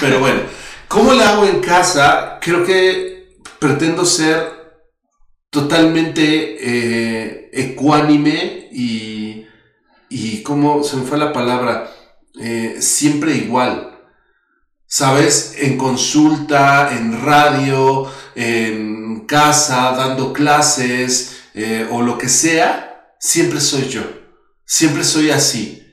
[0.00, 0.40] Pero bueno,
[0.88, 2.38] ¿cómo le hago en casa?
[2.40, 4.56] Creo que pretendo ser
[5.50, 9.46] totalmente eh, ecuánime y,
[10.08, 11.90] y, ¿cómo se me fue la palabra?
[12.40, 13.92] Eh, siempre igual.
[14.86, 15.54] ¿Sabes?
[15.58, 23.88] En consulta, en radio, en casa, dando clases, eh, o lo que sea, siempre soy
[23.88, 24.02] yo.
[24.64, 25.85] Siempre soy así.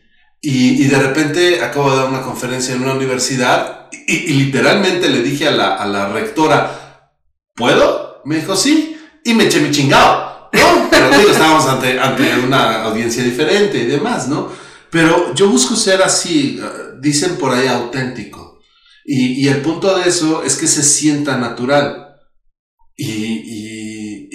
[0.45, 5.47] Y, de repente acabo de dar una conferencia en una universidad y, literalmente le dije
[5.47, 7.11] a la, a la, rectora,
[7.55, 8.21] ¿puedo?
[8.25, 8.97] Me dijo, sí.
[9.23, 10.49] Y me eché mi chingado.
[10.51, 10.87] ¿no?
[10.91, 14.51] Pero digo, estábamos ante, ante una audiencia diferente y demás, ¿no?
[14.89, 16.59] Pero yo busco ser así,
[16.99, 18.59] dicen por ahí auténtico.
[19.05, 22.17] Y, y el punto de eso es que se sienta natural.
[22.95, 23.73] y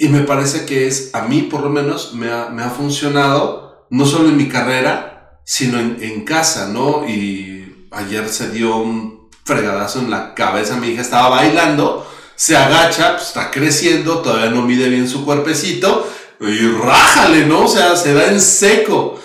[0.01, 3.85] y me parece que es, a mí por lo menos, me ha, me ha funcionado,
[3.89, 5.18] no solo en mi carrera,
[5.49, 7.09] sino en, en, casa, ¿no?
[7.09, 13.15] Y ayer se dio un fregadazo en la cabeza, mi hija estaba bailando, se agacha,
[13.15, 16.07] pues está creciendo, todavía no mide bien su cuerpecito,
[16.39, 17.65] y rájale, ¿no?
[17.65, 19.19] O sea, se da en seco.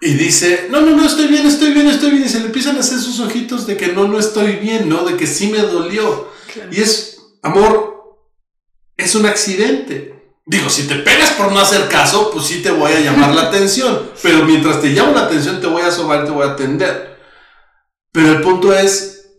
[0.00, 2.24] Y dice, no, no, no, estoy bien, estoy bien, estoy bien.
[2.24, 5.04] Y se le empiezan a hacer sus ojitos de que no, no estoy bien, ¿no?
[5.04, 6.30] De que sí me dolió.
[6.72, 8.18] Y es, amor,
[8.96, 10.13] es un accidente.
[10.46, 13.42] Digo, si te pegas por no hacer caso, pues sí te voy a llamar la
[13.42, 14.10] atención.
[14.22, 17.18] Pero mientras te llamo la atención, te voy a sobar te voy a atender.
[18.12, 19.30] Pero el punto es,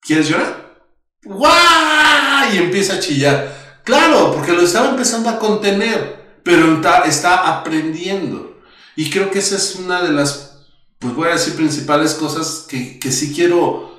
[0.00, 0.86] ¿quieres llorar?
[1.24, 2.54] ¡Guau!
[2.54, 3.80] Y empieza a chillar.
[3.84, 8.60] Claro, porque lo estaba empezando a contener, pero está, está aprendiendo.
[8.96, 10.66] Y creo que esa es una de las,
[10.98, 13.92] pues voy a decir, principales cosas que, que sí quiero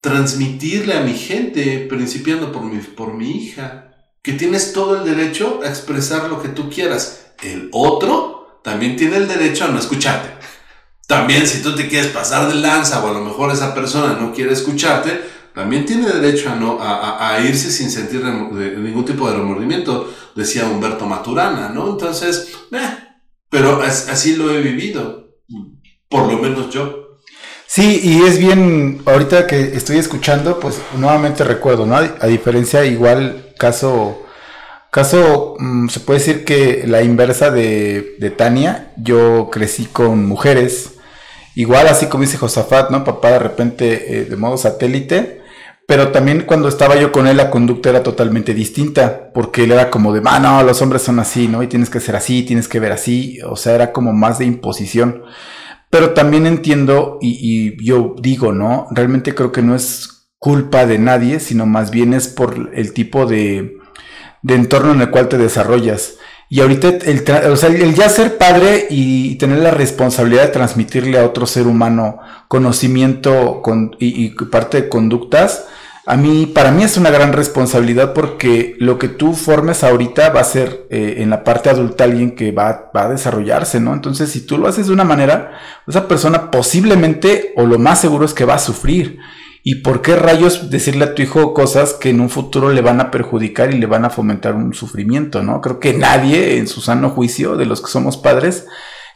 [0.00, 3.95] transmitirle a mi gente, principiando por mi, por mi hija
[4.26, 7.26] que tienes todo el derecho a expresar lo que tú quieras.
[7.44, 10.30] El otro también tiene el derecho a no escucharte.
[11.06, 14.32] También si tú te quieres pasar de lanza o a lo mejor esa persona no
[14.32, 15.20] quiere escucharte,
[15.54, 21.06] también tiene derecho a, no, a, irse sin sentir ningún tipo de remordimiento, decía Humberto
[21.06, 21.88] Maturana, ¿no?
[21.90, 22.98] Entonces, eh,
[23.48, 25.36] pero así lo he vivido,
[26.08, 27.20] por lo menos yo.
[27.68, 31.94] Sí, y es bien, ahorita que estoy escuchando, pues nuevamente recuerdo, ¿no?
[31.94, 34.22] A diferencia igual caso,
[34.90, 40.94] caso mm, se puede decir que la inversa de, de, Tania, yo crecí con mujeres,
[41.54, 43.04] igual así como dice Josafat, ¿no?
[43.04, 45.42] Papá de repente eh, de modo satélite,
[45.86, 49.90] pero también cuando estaba yo con él la conducta era totalmente distinta, porque él era
[49.90, 51.62] como de, ah, no, los hombres son así, ¿no?
[51.62, 54.46] Y tienes que ser así, tienes que ver así, o sea, era como más de
[54.46, 55.22] imposición.
[55.88, 58.88] Pero también entiendo y, y yo digo, ¿no?
[58.90, 60.15] Realmente creo que no es
[60.46, 63.78] culpa de nadie, sino más bien es por el tipo de,
[64.42, 66.18] de entorno en el cual te desarrollas.
[66.48, 67.24] Y ahorita el,
[67.82, 73.60] el, ya ser padre y tener la responsabilidad de transmitirle a otro ser humano conocimiento
[73.60, 75.66] con, y, parte de conductas,
[76.06, 80.42] a mí, para mí es una gran responsabilidad porque lo que tú formes ahorita va
[80.42, 83.94] a ser eh, en la parte adulta alguien que va, a desarrollarse, ¿no?
[83.94, 88.24] Entonces, si tú lo haces de una manera, esa persona posiblemente o lo más seguro
[88.24, 89.18] es que va a sufrir.
[89.68, 93.00] ¿Y por qué rayos decirle a tu hijo cosas que en un futuro le van
[93.00, 95.60] a perjudicar y le van a fomentar un sufrimiento, ¿no?
[95.60, 98.68] Creo que nadie en su sano juicio de los que somos padres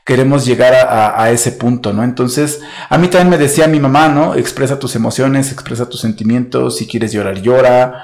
[0.05, 2.03] queremos llegar a, ese punto, ¿no?
[2.03, 4.35] Entonces, a mí también me decía mi mamá, ¿no?
[4.35, 8.03] Expresa tus emociones, expresa tus sentimientos, si quieres llorar, llora.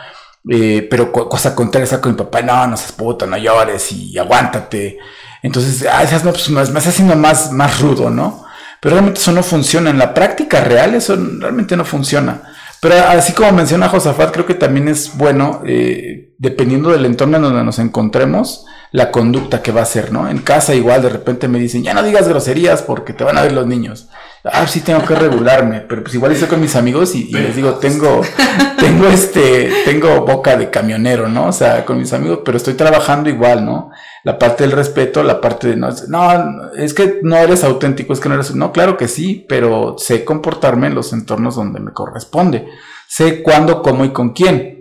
[0.49, 4.99] Eh, pero cosa contraria, con mi papá, no, no seas puto, no llores y aguántate.
[5.43, 8.46] Entonces, ah, esas no, pues me estás haciendo más, más rudo, ¿no?
[8.81, 9.91] Pero realmente eso no funciona.
[9.91, 12.43] En la práctica real eso realmente no funciona.
[12.81, 17.43] Pero así como menciona Josafat, creo que también es bueno, eh, dependiendo del entorno en
[17.43, 20.29] donde nos encontremos, la conducta que va a ser, ¿no?
[20.29, 23.43] En casa igual de repente me dicen, ya no digas groserías porque te van a
[23.43, 24.09] ver los niños.
[24.45, 27.75] Ah, sí tengo que regularme, pero pues igual estoy con mis amigos y, les digo,
[27.75, 28.23] tengo,
[28.79, 31.49] tengo este, tengo boca de camionero, ¿no?
[31.49, 33.91] O sea, con mis amigos, pero estoy trabajando igual, ¿no?
[34.27, 38.19] La parte del respeto, la parte de no, no, es que no eres auténtico, es
[38.19, 41.93] que no eres, no, claro que sí, pero sé comportarme en los entornos donde me
[41.93, 42.67] corresponde.
[43.07, 44.77] Sé cuándo, cómo y con quién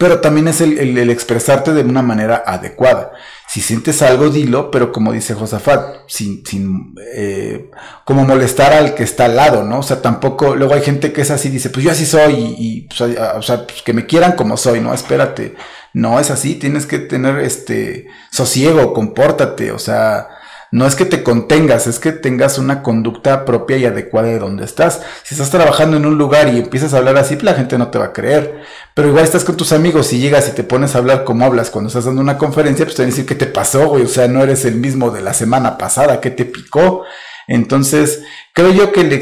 [0.00, 3.12] pero también es el, expresarte de una manera adecuada.
[3.46, 7.70] Si sientes algo, dilo, pero como dice Josafat, sin, sin eh,
[8.06, 9.80] como molestar al que está al lado, ¿no?
[9.80, 12.88] O sea, tampoco, luego hay gente que es así, dice, pues yo así soy, y,
[12.88, 14.94] pues, o sea, pues que me quieran como soy, ¿no?
[14.94, 15.54] Espérate,
[15.92, 20.28] no es así, tienes que tener este sosiego, compórtate, o sea,
[20.72, 24.64] no es que te contengas, es que tengas una conducta propia y adecuada de donde
[24.64, 25.00] estás.
[25.24, 27.98] Si estás trabajando en un lugar y empiezas a hablar así, la gente no te
[27.98, 28.62] va a creer.
[28.94, 31.70] Pero igual estás con tus amigos y llegas y te pones a hablar como hablas
[31.70, 34.04] cuando estás dando una conferencia, pues te van a decir qué te pasó, güey.
[34.04, 37.02] O sea, no eres el mismo de la semana pasada, ¿qué te picó?
[37.50, 38.22] Entonces,
[38.54, 39.12] creo yo que el,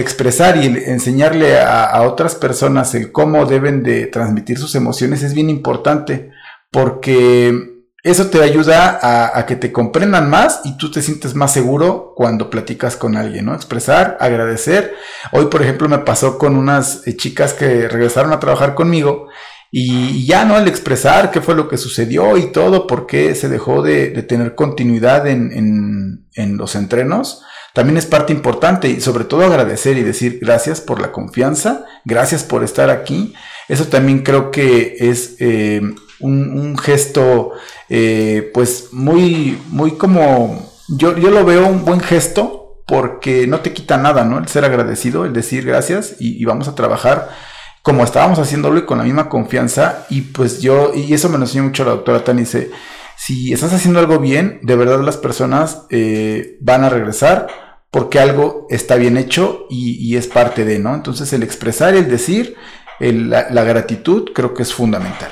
[0.00, 5.32] expresar y el enseñarle a, otras personas el cómo deben de transmitir sus emociones es
[5.32, 6.32] bien importante,
[6.72, 8.98] porque eso te ayuda
[9.38, 13.44] a, que te comprendan más y tú te sientes más seguro cuando platicas con alguien,
[13.44, 13.54] ¿no?
[13.54, 14.96] Expresar, agradecer.
[15.30, 19.28] Hoy, por ejemplo, me pasó con unas eh, chicas que regresaron a trabajar conmigo
[19.70, 20.58] y ya, ¿no?
[20.58, 24.54] El expresar qué fue lo que sucedió y todo, por qué se dejó de, tener
[24.54, 27.42] continuidad en, los entrenos,
[27.78, 32.42] también es parte importante y sobre todo agradecer y decir gracias por la confianza, gracias
[32.42, 33.34] por estar aquí.
[33.68, 35.80] Eso también creo que es eh,
[36.18, 37.52] un, gesto,
[37.88, 43.72] eh, pues muy, muy como, yo, yo lo veo un buen gesto porque no te
[43.72, 44.38] quita nada, ¿no?
[44.38, 47.28] El ser agradecido, el decir gracias y, vamos a trabajar
[47.82, 50.04] como estábamos haciéndolo y con la misma confianza.
[50.10, 52.72] Y pues yo, y eso me lo enseñó mucho la doctora Tani, dice,
[53.16, 58.66] si estás haciendo algo bien, de verdad las personas eh, van a regresar porque algo
[58.70, 60.94] está bien hecho y, es parte de, ¿no?
[60.94, 62.56] Entonces el expresar el decir,
[63.00, 65.30] la gratitud creo que es fundamental.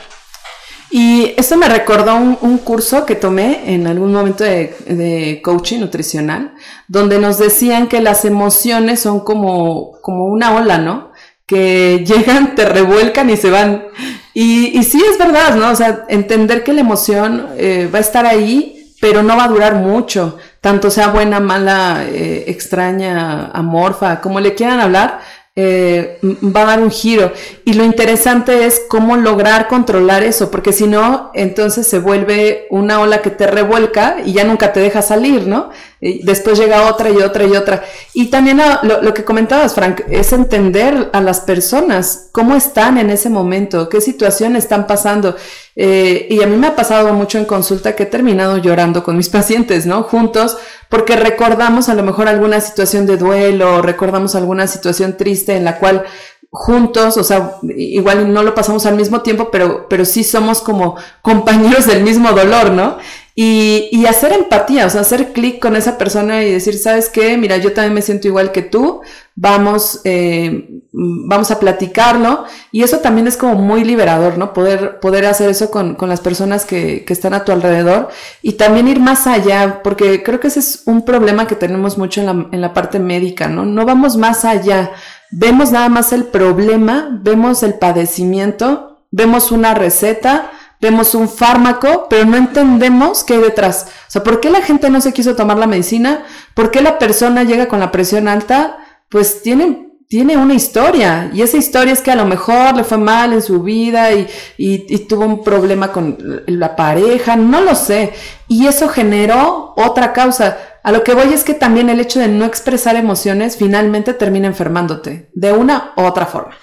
[0.91, 6.55] Y esto me recordó un, curso que tomé en algún momento de, coaching nutricional,
[6.89, 11.13] donde nos decían que las emociones son como, como una ola, ¿no?
[11.45, 13.89] Que llegan, te revuelcan y se van.
[14.33, 15.71] Y, y sí es verdad, ¿no?
[15.71, 19.49] O sea, entender que la emoción eh, va a estar ahí, pero no va a
[19.49, 25.21] durar mucho, tanto sea buena, mala, eh, extraña, amorfa, como le quieran hablar,
[25.59, 27.33] eh, va a dar un giro.
[27.65, 33.01] Y lo interesante es cómo lograr controlar eso, porque si no, entonces se vuelve una
[33.01, 35.71] ola que te revuelca y ya nunca te deja salir, ¿no?
[35.99, 37.83] Y después llega otra y otra y otra.
[38.13, 43.09] Y también lo, lo, que comentabas, Frank, es entender a las personas, cómo están en
[43.09, 45.37] ese momento, qué situación están pasando.
[45.75, 49.17] Eh, y a mí me ha pasado mucho en consulta que he terminado llorando con
[49.17, 50.03] mis pacientes, ¿no?
[50.03, 50.59] Juntos,
[50.89, 55.79] porque recordamos a lo mejor alguna situación de duelo, recordamos alguna situación triste en la
[55.79, 56.05] cual
[56.51, 60.97] juntos, o sea, igual no lo pasamos al mismo tiempo, pero, pero sí somos como
[61.21, 62.99] compañeros del mismo dolor, ¿no?
[63.35, 67.37] Y, y hacer empatía, o sea, hacer clic con esa persona y decir, ¿sabes qué?
[67.37, 69.03] Mira, yo también me siento igual que tú,
[69.37, 72.45] vamos, eh, vamos a platicarlo.
[72.73, 74.53] Y eso también es como muy liberador, ¿no?
[74.53, 78.09] Poder, poder hacer eso con, con las personas que, que, están a tu alrededor
[78.43, 82.21] y también ir más allá, porque creo que ese es un problema que tenemos mucho
[82.21, 83.65] en la, en la parte médica, ¿no?
[83.65, 84.91] No vamos más allá.
[85.31, 92.25] Vemos nada más el problema, vemos el padecimiento, vemos una receta, vemos un fármaco, pero
[92.25, 93.87] no entendemos qué hay detrás.
[94.09, 96.25] O sea, ¿por qué la gente no se quiso tomar la medicina?
[96.55, 98.79] ¿Por qué la persona llega con la presión alta?
[99.09, 101.31] Pues tiene, tiene una historia.
[101.33, 104.27] Y esa historia es que a lo mejor le fue mal en su vida y,
[104.59, 108.13] y, y tuvo un problema con la pareja, no lo sé.
[108.49, 110.59] Y eso generó otra causa.
[110.83, 114.47] A lo que voy es que también el hecho de no expresar emociones finalmente termina
[114.47, 116.57] enfermándote, de una u otra forma.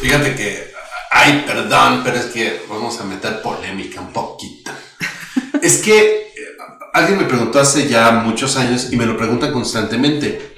[0.00, 0.70] Fíjate que
[1.10, 4.70] Ay, perdón, pero es que vamos a meter polémica un poquito.
[5.62, 6.30] es que eh,
[6.92, 10.49] alguien me preguntó hace ya muchos años y me lo pregunta constantemente.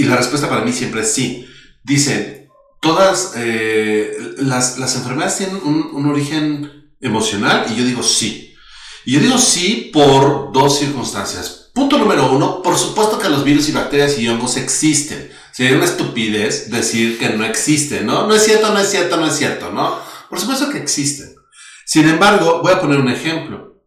[0.00, 1.46] Y la respuesta para mí siempre es sí.
[1.82, 2.48] Dicen,
[2.80, 8.54] todas eh, las, las, enfermedades tienen un, origen emocional y yo digo sí.
[9.04, 11.70] Y yo digo sí por dos circunstancias.
[11.74, 15.30] Punto número uno, por supuesto que los virus y bacterias y hongos existen.
[15.52, 18.26] Sería una estupidez decir que no existe, ¿no?
[18.26, 20.00] No es cierto, no es cierto, no es cierto, ¿no?
[20.30, 21.34] Por supuesto que existen.
[21.84, 23.84] Sin embargo, voy a poner un ejemplo.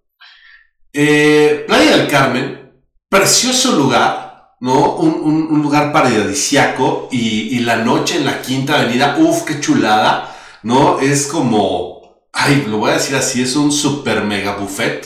[0.93, 2.71] Eh, Playa del Carmen,
[3.09, 4.22] precioso lugar,
[4.63, 4.95] ¿no?
[4.95, 9.59] Un, un, un lugar paradisiaco y, y, la noche en la Quinta Avenida, uff, qué
[9.59, 11.01] chulada, ¿no?
[11.01, 15.05] Es como, ay, lo voy a decir así, es un super mega buffet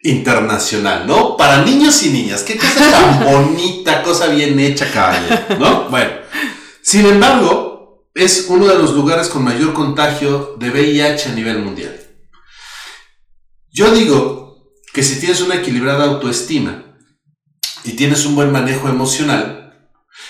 [0.00, 1.36] internacional, ¿no?
[1.36, 2.42] Para niños y niñas.
[2.42, 5.88] Qué cosa tan bonita, cosa bien hecha, caballero, ¿no?
[5.88, 6.10] Bueno,
[6.82, 12.00] sin embargo, es uno de los lugares con mayor contagio de VIH a nivel mundial.
[13.70, 16.91] Yo digo que si tienes una equilibrada autoestima
[17.84, 19.62] y tienes un buen manejo emocional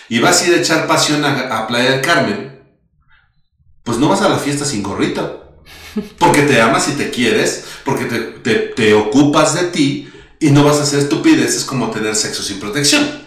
[0.09, 2.61] y vas a ir a echar pasión a, Playa del Carmen,
[3.83, 5.39] pues no vas a la fiesta sin gorrito.
[6.19, 10.11] Porque te amas y te quieres, porque te, te, te, ocupas de ti
[10.41, 13.23] y no vas a hacer estupideces como tener sexo sin protección.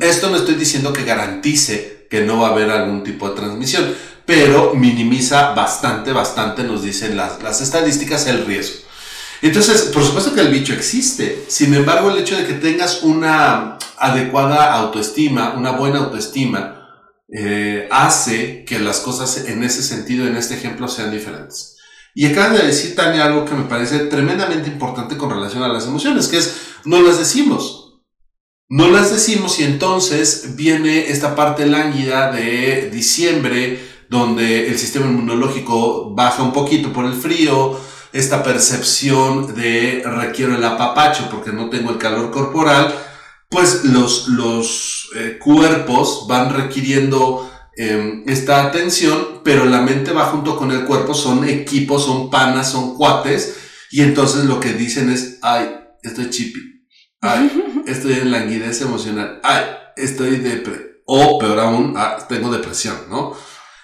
[0.00, 3.94] Esto no estoy diciendo que garantice que no va a haber algún tipo de transmisión,
[4.24, 8.85] pero minimiza bastante, bastante, nos dicen las, las estadísticas, el riesgo.
[9.42, 11.44] Entonces, por supuesto que el bicho existe.
[11.48, 16.76] Sin embargo, el hecho de que tengas una adecuada autoestima, una buena autoestima,
[17.28, 21.76] eh, hace que las cosas en ese sentido, en este ejemplo, sean diferentes.
[22.14, 25.86] Y acaba de decir Tania algo que me parece tremendamente importante con relación a las
[25.86, 27.82] emociones, que es no las decimos.
[28.68, 36.14] No las decimos y entonces viene esta parte lánguida de diciembre, donde el sistema inmunológico
[36.14, 37.78] baja un poquito por el frío,
[38.16, 42.94] esta percepción de requiero el apapacho porque no tengo el calor corporal,
[43.48, 50.56] pues los, los eh, cuerpos van requiriendo eh, esta atención, pero la mente va junto
[50.56, 53.56] con el cuerpo, son equipos, son panas, son cuates,
[53.90, 56.86] y entonces lo que dicen es, ay, estoy chippy,
[57.20, 59.64] ay, estoy en languidez emocional, ay,
[59.96, 63.34] estoy depre, o peor aún, ah, tengo depresión, ¿no?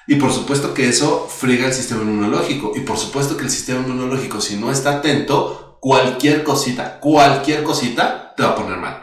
[0.07, 3.81] Y por supuesto que eso friega el sistema inmunológico, y por supuesto que el sistema
[3.81, 9.03] inmunológico, si no está atento, cualquier cosita, cualquier cosita te va a poner mal.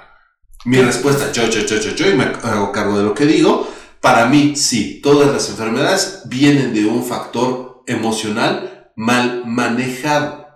[0.66, 3.68] Mi respuesta, yo, yo, yo, yo, yo, y me hago cargo de lo que digo.
[4.02, 10.48] Para mí, sí, todas las enfermedades vienen de un factor emocional mal manejado.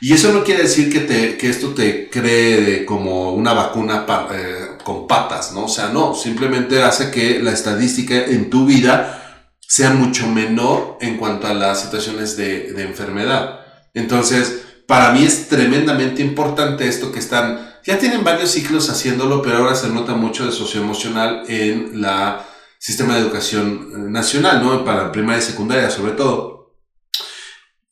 [0.00, 4.28] Y eso no quiere decir que, te, que esto te cree como una vacuna pa,
[4.32, 5.64] eh, con patas, ¿no?
[5.64, 9.23] O sea, no, simplemente hace que la estadística en tu vida
[9.74, 13.60] sea mucho menor en cuanto a las situaciones de, de enfermedad.
[13.92, 19.58] Entonces, para mí es tremendamente importante esto que están ya tienen varios ciclos haciéndolo, pero
[19.58, 22.46] ahora se nota mucho de socioemocional en la
[22.78, 24.84] sistema de educación nacional, ¿no?
[24.84, 26.76] Para primaria y secundaria sobre todo.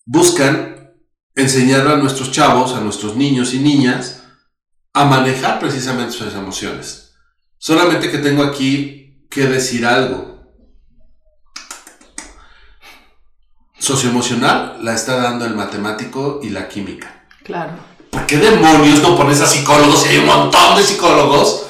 [0.05, 0.95] buscan
[1.35, 4.23] enseñar a nuestros chavos, a nuestros niños y niñas,
[4.93, 7.15] a manejar precisamente sus emociones.
[7.59, 10.32] Solamente que tengo aquí que decir algo.
[13.83, 17.25] Socioemocional la está dando el matemático y la química.
[17.43, 17.73] Claro.
[18.11, 20.07] ¿Por qué demonios no pones a psicólogos?
[20.07, 21.65] Hay un montón de psicólogos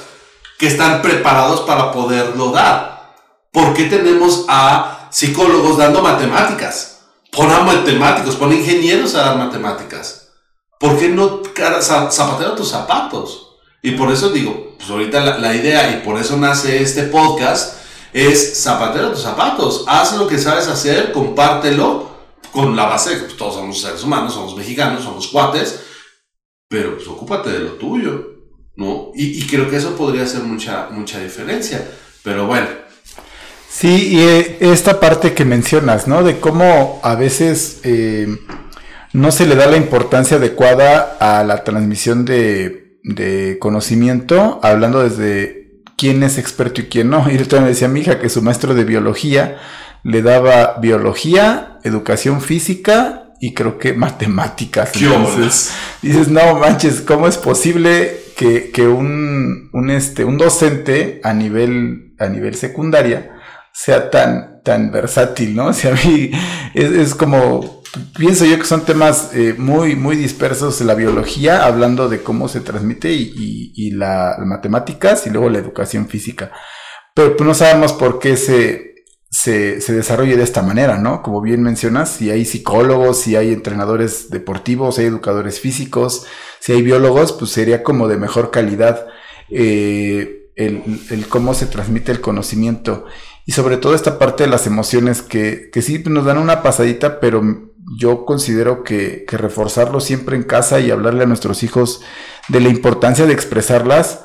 [0.59, 3.15] que están preparados para poderlo dar.
[3.51, 6.99] ¿Por qué tenemos a psicólogos dando matemáticas?
[7.31, 10.33] Pon a matemáticos, pon a ingenieros a dar matemáticas.
[10.79, 11.41] ¿Por qué no
[11.81, 13.57] zapatero tus zapatos?
[13.81, 17.77] Y por eso digo, pues ahorita la, la idea, y por eso nace este podcast,
[18.13, 19.85] es zapatero tus zapatos.
[19.87, 22.11] Haz lo que sabes hacer, compártelo
[22.53, 25.81] con la base de que pues, todos somos seres humanos, somos mexicanos, somos cuates,
[26.69, 28.27] pero pues ocúpate de lo tuyo,
[28.77, 29.11] ¿no?
[29.15, 31.91] Y, creo que eso podría hacer mucha, mucha diferencia.
[32.23, 32.67] Pero bueno,
[33.69, 36.23] Sí, y eh, esta parte que mencionas, ¿no?
[36.23, 38.29] De cómo a veces eh,
[39.15, 45.62] no se le da la importancia adecuada a la transmisión de, de conocimiento, hablando desde
[45.97, 47.29] quién es experto y quién no.
[47.29, 49.59] Y ahorita me decía mi hija que su maestro de biología
[50.05, 54.93] le daba biología, educación física y creo que matemáticas.
[54.93, 55.73] ¿qué Entonces?
[56.01, 62.15] Dices, no manches, ¿cómo es posible que, que un, un, este, un docente a nivel,
[62.19, 63.31] a nivel secundaria
[63.73, 65.67] sea tan, tan versátil, ¿no?
[65.67, 66.31] O sea, a mí
[66.75, 67.82] es, es como,
[68.17, 72.61] pienso yo que son temas eh, muy, muy dispersos la biología, hablando de cómo se
[72.61, 76.53] transmite y, y, y la, las matemáticas y luego la educación física.
[77.15, 78.95] Pero pues, no sabemos por qué se,
[79.31, 81.23] se, se desarrolle de esta manera, ¿no?
[81.23, 86.27] Como bien mencionas, si hay psicólogos, si hay entrenadores deportivos, si hay educadores físicos,
[86.61, 89.07] si hay biólogos, pues sería como de mejor calidad
[89.51, 93.07] eh, el, el cómo se transmite el conocimiento
[93.45, 97.19] y sobre todo esta parte de las emociones que, que sí nos dan una pasadita,
[97.21, 102.03] pero yo considero que, que reforzarlo siempre en casa y hablarle a nuestros hijos
[102.49, 104.25] de la importancia de expresarlas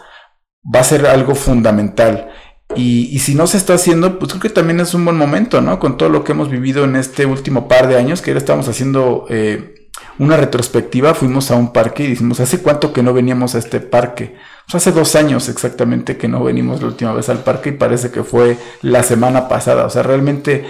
[0.74, 2.30] va a ser algo fundamental.
[2.76, 5.80] Y, si no se está haciendo, pues creo que también es un buen momento, ¿no?
[5.80, 8.68] Con todo lo que hemos vivido en este último par de años, que ahora estamos
[8.68, 9.89] haciendo eh,
[10.20, 13.80] una retrospectiva, fuimos a un parque y dijimos, ¿hace cuánto que no veníamos a este
[13.80, 14.36] parque?
[14.66, 18.12] Pues hace dos años exactamente que no venimos la última vez al parque y parece
[18.12, 19.86] que fue la semana pasada.
[19.86, 20.66] O sea, realmente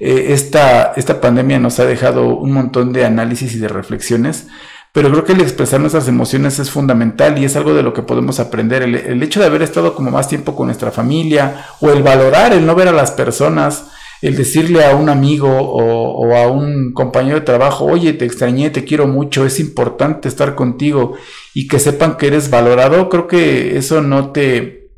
[0.00, 4.46] eh, esta, esta pandemia nos ha dejado un montón de análisis y de reflexiones.
[4.92, 8.02] Pero creo que el expresar nuestras emociones es fundamental y es algo de lo que
[8.02, 8.82] podemos aprender.
[8.82, 12.66] El, hecho de haber estado como más tiempo con nuestra familia o el valorar, el
[12.66, 13.84] no ver a las personas,
[14.20, 18.84] el decirle a un amigo o, a un compañero de trabajo, oye, te extrañé, te
[18.84, 21.14] quiero mucho, es importante estar contigo
[21.54, 24.90] y que sepan que eres valorado, creo que eso no te,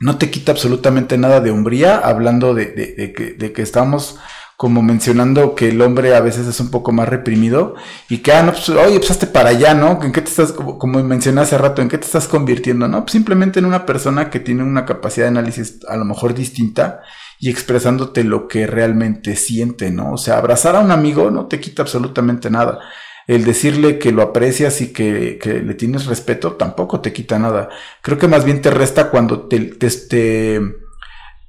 [0.00, 4.18] no te quita absolutamente nada de hombría, hablando de que estamos
[4.56, 7.74] como mencionando que el hombre a veces es un poco más reprimido
[8.08, 10.00] y que, ah, no, pues, oye, pues hazte para allá, ¿no?
[10.02, 13.02] ¿En qué te estás, como mencioné hace rato, en qué te estás convirtiendo, ¿no?
[13.02, 17.02] Pues simplemente en una persona que tiene una capacidad de análisis a lo mejor distinta
[17.38, 20.12] y expresándote lo que realmente siente, ¿no?
[20.12, 22.80] O sea, abrazar a un amigo no te quita absolutamente nada.
[23.26, 27.68] El decirle que lo aprecias y que, que le tienes respeto tampoco te quita nada.
[28.00, 30.60] Creo que más bien te resta cuando te, te, te,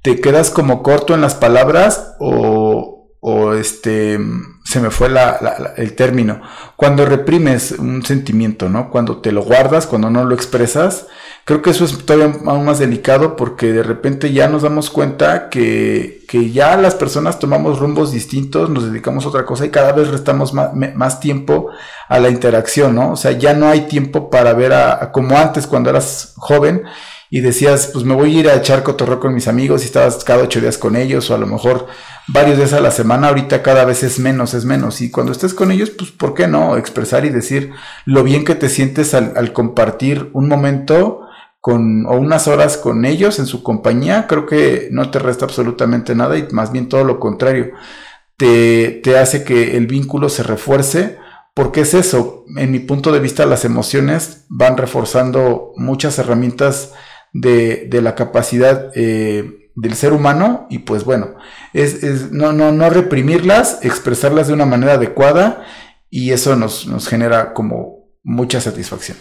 [0.02, 2.57] te quedas como corto en las palabras o,
[3.20, 4.18] o este
[4.64, 6.40] se me fue la, el término.
[6.76, 11.06] Cuando reprimes un sentimiento no cuando te lo guardas cuando no lo expresas
[11.44, 15.48] creo que eso es todavía aún más delicado porque de repente ya nos damos cuenta
[15.48, 19.92] que, que ya las personas tomamos rumbos distintos nos dedicamos a otra cosa y cada
[19.92, 21.70] vez restamos más, más tiempo
[22.08, 25.38] a la interacción no o sea ya no hay tiempo para ver a, a como
[25.38, 26.84] antes cuando eras joven
[27.30, 30.24] y decías, pues me voy a ir a echar cotorreo con mis amigos y estabas
[30.24, 31.86] cada ocho días con ellos o a lo mejor
[32.26, 35.00] varios días a la semana, ahorita cada vez es menos, es menos.
[35.00, 36.76] Y cuando estés con ellos, pues ¿por qué no?
[36.76, 37.72] Expresar y decir
[38.06, 41.20] lo bien que te sientes al, al compartir un momento
[41.60, 46.14] con, o unas horas con ellos en su compañía, creo que no te resta absolutamente
[46.14, 47.72] nada y más bien todo lo contrario.
[48.36, 51.18] Te, te hace que el vínculo se refuerce
[51.58, 56.92] porque es eso, en mi punto de vista las emociones van reforzando muchas herramientas
[57.32, 61.36] de, de la capacidad eh, del ser humano y pues bueno,
[61.72, 65.64] es, es, no, no, no reprimirlas, expresarlas de una manera adecuada
[66.10, 69.16] y eso nos, nos genera como mucha satisfacción.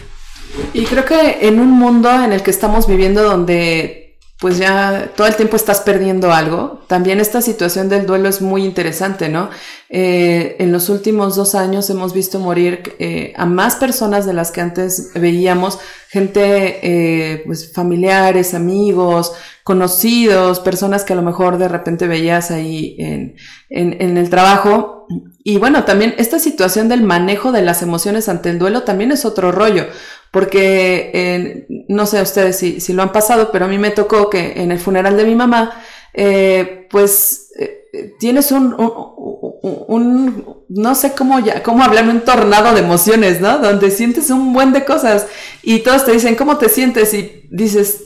[0.73, 4.06] Y creo que en un mundo en el que estamos viviendo donde
[4.39, 6.83] pues ya todo el tiempo estás perdiendo algo.
[6.87, 9.49] También esta situación del duelo es muy interesante, ¿no?
[9.89, 14.51] Eh, en los últimos dos años hemos visto morir eh, a más personas de las
[14.51, 15.79] que antes veíamos,
[16.09, 19.33] gente, eh, pues familiares, amigos,
[19.63, 23.35] conocidos, personas que a lo mejor de repente veías ahí en,
[23.69, 24.97] en, en el trabajo
[25.43, 29.23] y bueno, también esta situación del manejo de las emociones ante el duelo también es
[29.23, 29.85] otro rollo,
[30.31, 34.29] porque eh, no sé ustedes si, si, lo han pasado, pero a mí me tocó
[34.29, 35.81] que en el funeral de mi mamá,
[36.13, 42.73] eh, pues eh, tienes un, un, un, no sé cómo, ya, cómo hablar, un tornado
[42.73, 43.59] de emociones, ¿no?
[43.59, 45.27] Donde sientes un buen de cosas
[45.63, 47.13] y todos te dicen, ¿cómo te sientes?
[47.13, 48.03] Y dices,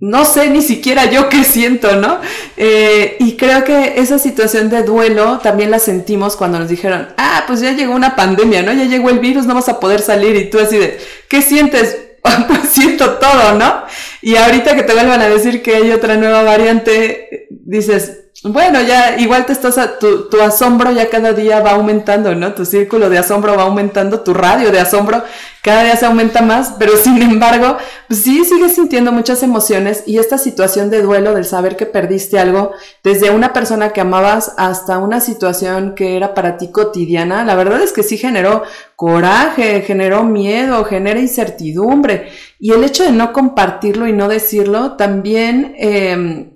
[0.00, 2.20] no sé ni siquiera yo qué siento, ¿no?
[2.56, 7.44] Eh, y creo que esa situación de duelo también la sentimos cuando nos dijeron, ah,
[7.46, 8.72] pues ya llegó una pandemia, ¿no?
[8.72, 10.36] Ya llegó el virus, no vas a poder salir.
[10.36, 11.98] Y tú así de, ¿qué sientes?
[12.70, 13.84] siento todo, ¿no?
[14.20, 19.16] Y ahorita que te vuelvan a decir que hay otra nueva variante, dices, bueno, ya
[19.18, 22.52] igual te estás, a, tu, asombro ya cada día va aumentando, ¿no?
[22.54, 25.22] Tu círculo de asombro va aumentando, tu radio de asombro
[25.66, 30.18] cada día se aumenta más, pero sin embargo, pues sí sigues sintiendo muchas emociones y
[30.18, 32.70] esta situación de duelo, del saber que perdiste algo,
[33.02, 37.82] desde una persona que amabas hasta una situación que era para ti cotidiana, la verdad
[37.82, 38.62] es que sí generó
[38.94, 42.28] coraje, generó miedo, genera incertidumbre.
[42.60, 46.52] Y el hecho de no compartirlo y no decirlo también eh,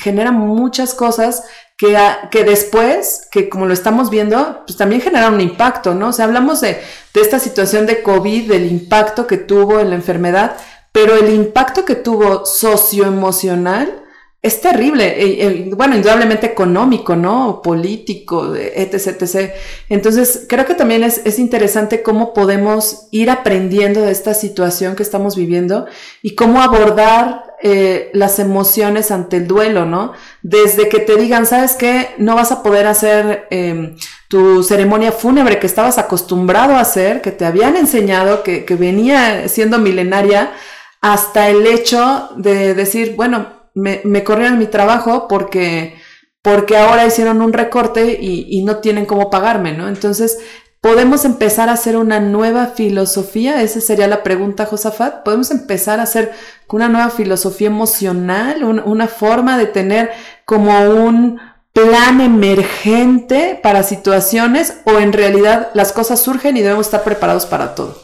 [0.00, 1.42] genera muchas cosas
[1.76, 1.96] que,
[2.30, 6.08] que, después, que como lo estamos viendo, pues también genera un impacto, ¿no?
[6.08, 6.80] O sea, hablamos de,
[7.14, 10.56] de esta situación de COVID, del impacto que tuvo en la enfermedad,
[10.92, 14.01] pero el impacto que tuvo socioemocional
[14.42, 17.62] es terrible, bueno, indudablemente económico, ¿no?
[17.62, 19.52] Político, etc.
[19.88, 25.04] Entonces, creo que también es, es, interesante cómo podemos ir aprendiendo de esta situación que
[25.04, 25.86] estamos viviendo
[26.22, 30.12] y cómo abordar eh, las emociones ante el duelo, ¿no?
[30.42, 32.08] Desde que te digan, ¿sabes qué?
[32.18, 33.94] No vas a poder hacer eh,
[34.26, 39.48] tu ceremonia fúnebre que estabas acostumbrado a hacer, que te habían enseñado, que, que venía
[39.48, 40.52] siendo milenaria,
[41.00, 45.94] hasta el hecho de decir, bueno, me, me corrieron mi trabajo porque,
[46.42, 49.88] porque ahora hicieron un recorte y, y, no tienen cómo pagarme, ¿no?
[49.88, 50.38] Entonces,
[50.80, 53.62] ¿podemos empezar a hacer una nueva filosofía?
[53.62, 55.22] Esa sería la pregunta, Josafat.
[55.22, 56.32] ¿Podemos empezar a hacer
[56.68, 60.10] una nueva filosofía emocional, un, una forma de tener
[60.44, 61.38] como un
[61.72, 67.74] plan emergente para situaciones o en realidad las cosas surgen y debemos estar preparados para
[67.74, 68.02] todo?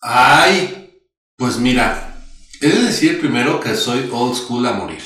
[0.00, 1.00] Ay,
[1.36, 2.11] pues mira,
[2.62, 5.02] He de decir primero que soy old school a morir.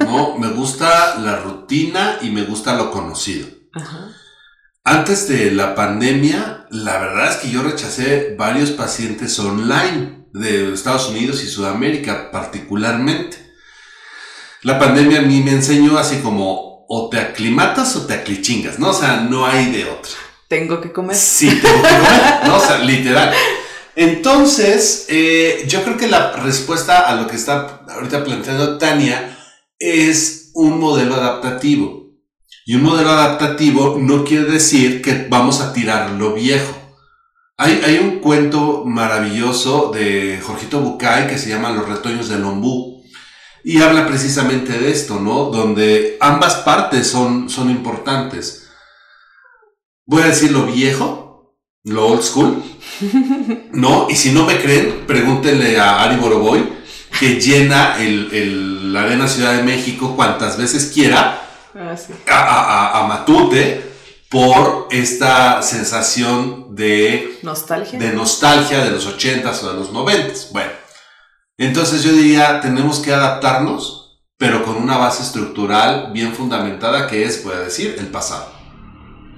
[0.00, 0.36] ¿no?
[0.36, 3.46] me gusta la rutina y me gusta lo conocido.
[4.84, 11.08] Antes de la pandemia, la verdad es que yo rechacé varios pacientes online de Estados
[11.08, 13.38] Unidos y Sudamérica particularmente.
[14.60, 18.90] La pandemia a mí me enseñó así como o te aclimatas o te aclichingas, ¿no?
[18.90, 20.12] O sea, no hay de otra.
[20.46, 21.16] Tengo que comer.
[21.16, 22.56] Sí, tengo que comer, ¿no?
[22.56, 23.32] O sea, literal.
[23.96, 29.38] Entonces, eh, yo creo que la respuesta a lo que está ahorita planteando Tania
[29.78, 32.06] es un modelo adaptativo.
[32.66, 36.74] Y un modelo adaptativo no quiere decir que vamos a tirar lo viejo.
[37.56, 43.02] Hay, hay un cuento maravilloso de Jorgito Bucay que se llama Los retoños del ombú.
[43.64, 45.46] Y habla precisamente de esto, ¿no?
[45.46, 48.68] Donde ambas partes son, son importantes.
[50.04, 51.25] Voy a decir lo viejo,
[51.86, 52.62] lo old school,
[53.72, 54.08] ¿No?
[54.08, 56.66] Y si no me creen, pregúntenle a Ari Boroboy,
[57.18, 61.42] que llena el, el, la Arena Ciudad de México cuantas veces quiera
[61.74, 62.12] ah, sí.
[62.28, 63.82] a, a, a, Matute
[64.28, 67.98] por esta sensación de nostalgia.
[67.98, 70.50] de nostalgia de los 80s o de los 90s.
[70.52, 70.72] Bueno,
[71.58, 77.44] entonces yo diría, tenemos que adaptarnos, pero con una base estructural bien fundamentada que es,
[77.44, 78.55] voy a decir, el pasado.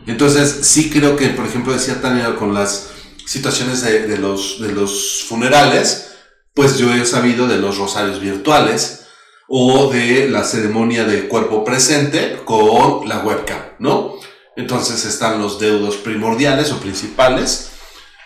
[0.08, 2.88] Entonces, sí creo que, por ejemplo, decía Tania con las
[3.26, 6.16] situaciones de, de, los, de los funerales,
[6.54, 9.06] pues yo he sabido de los rosarios virtuales
[9.48, 14.14] o de la ceremonia de cuerpo presente con la webcam, ¿no?
[14.56, 17.72] Entonces están los deudos primordiales o principales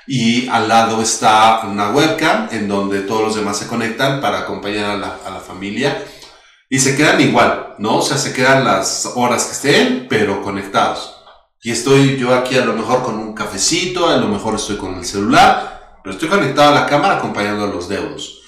[0.07, 4.91] y al lado está una webcam en donde todos los demás se conectan para acompañar
[4.91, 6.05] a la, a la familia
[6.71, 7.97] y se quedan igual, ¿no?
[7.97, 11.12] O sea, se quedan las horas que estén, pero conectados.
[11.65, 14.99] Y estoy yo aquí a lo mejor con un cafecito, a lo mejor estoy con
[14.99, 18.41] el celular, pero estoy conectado a la cámara acompañando a los deudos.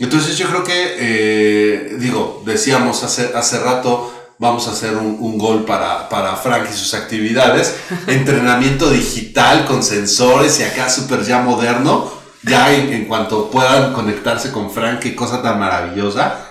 [0.00, 5.38] Entonces yo creo que, eh, digo, decíamos hace, hace rato, vamos a hacer un, un,
[5.38, 7.76] gol para, para Frank y sus actividades,
[8.08, 12.10] entrenamiento digital con sensores y acá súper ya moderno,
[12.42, 16.44] ya en, en, cuanto puedan conectarse con Frank, qué cosa tan maravillosa.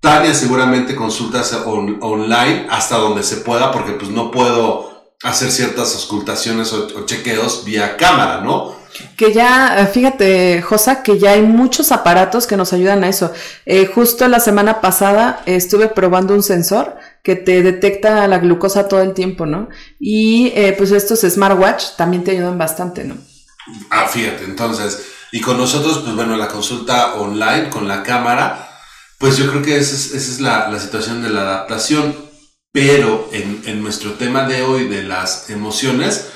[0.00, 5.94] Tania seguramente consultas on, online hasta donde se pueda, porque pues no puedo hacer ciertas
[5.94, 8.76] auscultaciones o, o, chequeos vía cámara, ¿no?
[9.16, 13.32] Que ya, fíjate, Josa, que ya hay muchos aparatos que nos ayudan a eso.
[13.66, 18.88] Eh, justo la semana pasada eh, estuve probando un sensor que te detecta la glucosa
[18.88, 19.68] todo el tiempo, ¿no?
[19.98, 23.16] Y eh, pues estos smartwatch también te ayudan bastante, ¿no?
[23.90, 25.02] Ah, fíjate, entonces,
[25.32, 28.80] y con nosotros, pues bueno, la consulta online con la cámara,
[29.18, 32.14] pues yo creo que esa es, esa es la, la, situación de la adaptación,
[32.76, 36.28] pero en, en, nuestro tema de hoy de las emociones,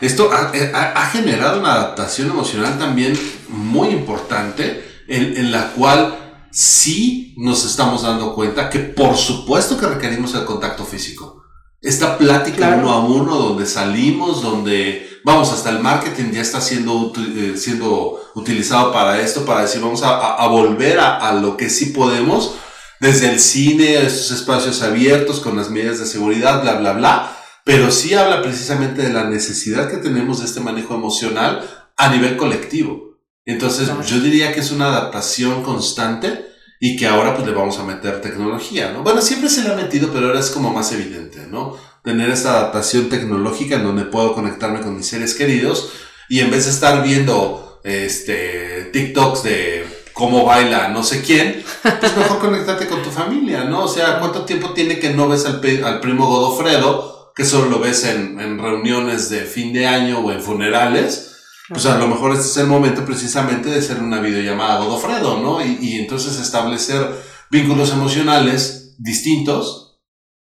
[0.00, 3.18] esto ha, ha, ha generado una adaptación emocional también
[3.48, 9.88] muy importante, en, en la cual sí nos estamos dando cuenta que por supuesto que
[9.88, 11.42] requerimos el contacto físico.
[11.82, 12.78] Esta plática claro.
[12.78, 18.20] uno a uno donde salimos, donde vamos, hasta el marketing ya está siendo, eh, siendo
[18.36, 22.54] utilizado para esto, para decir vamos a, a volver a, a, lo que sí podemos,
[23.00, 27.90] desde el cine, estos espacios abiertos con las medidas de seguridad, bla, bla, bla, pero
[27.90, 33.18] sí habla precisamente de la necesidad que tenemos de este manejo emocional a nivel colectivo.
[33.44, 36.46] Entonces, yo diría que es una adaptación constante
[36.80, 39.02] y que ahora pues le vamos a meter tecnología, ¿no?
[39.02, 41.76] Bueno, siempre se le ha metido, pero ahora es como más evidente, ¿no?
[42.04, 45.90] Tener esta adaptación tecnológica en donde puedo conectarme con mis seres queridos
[46.28, 51.62] y en vez de estar viendo este TikToks de cómo baila no sé quién,
[52.00, 53.84] pues mejor conectarte con tu familia, ¿no?
[53.84, 57.78] O sea, ¿cuánto tiempo tiene que no ves al, al primo Godofredo, que solo lo
[57.78, 61.36] ves en, en reuniones de fin de año o en funerales?
[61.68, 65.38] Pues a lo mejor este es el momento precisamente de hacer una videollamada a Godofredo,
[65.40, 65.64] ¿no?
[65.64, 67.06] Y, y, entonces establecer
[67.48, 70.00] vínculos emocionales distintos,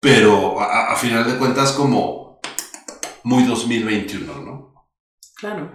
[0.00, 2.40] pero a, a, final de cuentas como
[3.24, 4.86] muy 2021, ¿no?
[5.34, 5.70] Claro.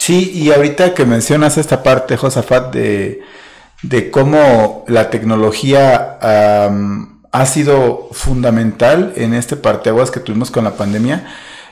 [0.00, 3.20] Sí, y ahorita que mencionas esta parte, Josafat, de,
[3.82, 6.18] de cómo la tecnología
[7.30, 11.26] ha sido fundamental en este parteaguas que tuvimos con la pandemia,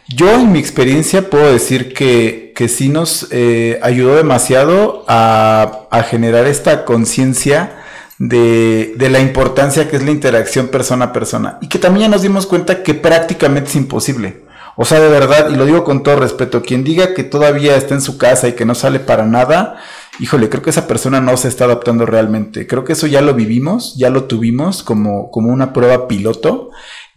[0.08, 6.02] yo en mi experiencia puedo decir que, que sí nos eh, ayudó demasiado a, a
[6.02, 7.82] generar esta conciencia
[8.18, 12.08] de, de, la importancia que es la interacción persona a persona y que también ya
[12.10, 14.47] nos dimos cuenta que prácticamente es imposible.
[14.80, 17.94] O sea, de verdad, y lo digo con todo respeto, quien diga que todavía está
[17.94, 19.76] en su casa y que no sale para nada,
[20.20, 22.66] híjole, creo que esa persona no se está adaptando realmente.
[22.68, 26.70] Creo que eso ya lo vivimos, ya lo tuvimos como, como una prueba piloto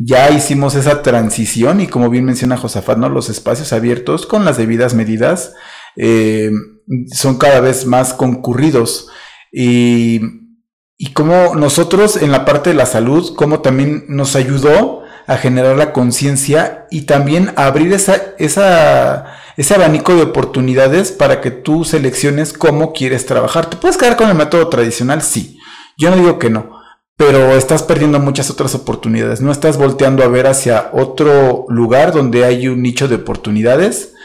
[0.04, 3.10] ya hicimos esa transición y como bien menciona Josafat, ¿no?
[3.10, 5.54] los espacios abiertos con las debidas medidas
[5.96, 6.52] eh,
[7.12, 9.10] son cada vez más concurridos
[9.52, 10.22] y,
[10.98, 15.78] y como nosotros en la parte de la salud, como también nos ayudó a generar
[15.78, 22.94] la conciencia y también abrir esa, ese abanico de oportunidades para que tú selecciones cómo
[22.94, 23.70] quieres trabajar.
[23.70, 25.22] ¿Te puedes quedar con el método tradicional?
[25.22, 25.60] Sí.
[25.98, 26.82] Yo no digo que no
[27.22, 29.42] pero estás perdiendo muchas otras oportunidades.
[29.42, 34.16] No estás volteando a ver hacia otro lugar donde hay un nicho de oportunidades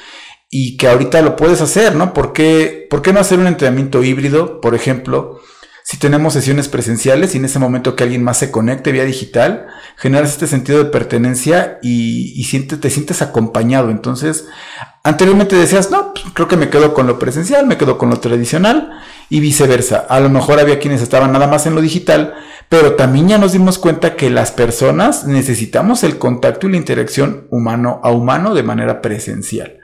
[0.48, 2.14] y que ahorita lo puedes hacer, ¿no?
[2.14, 5.40] ¿Por qué, ¿Por qué no hacer un entrenamiento híbrido, por ejemplo?
[5.88, 9.68] Si tenemos sesiones presenciales y en ese momento que alguien más se conecte vía digital,
[9.96, 13.90] generas este sentido de pertenencia y, y siente, te sientes acompañado.
[13.90, 14.48] Entonces,
[15.04, 18.18] anteriormente decías, no, pues, creo que me quedo con lo presencial, me quedo con lo
[18.18, 18.98] tradicional
[19.30, 20.04] y viceversa.
[20.08, 22.34] A lo mejor había quienes estaban nada más en lo digital,
[22.68, 27.46] pero también ya nos dimos cuenta que las personas necesitamos el contacto y la interacción
[27.52, 29.78] humano a humano de manera presencial.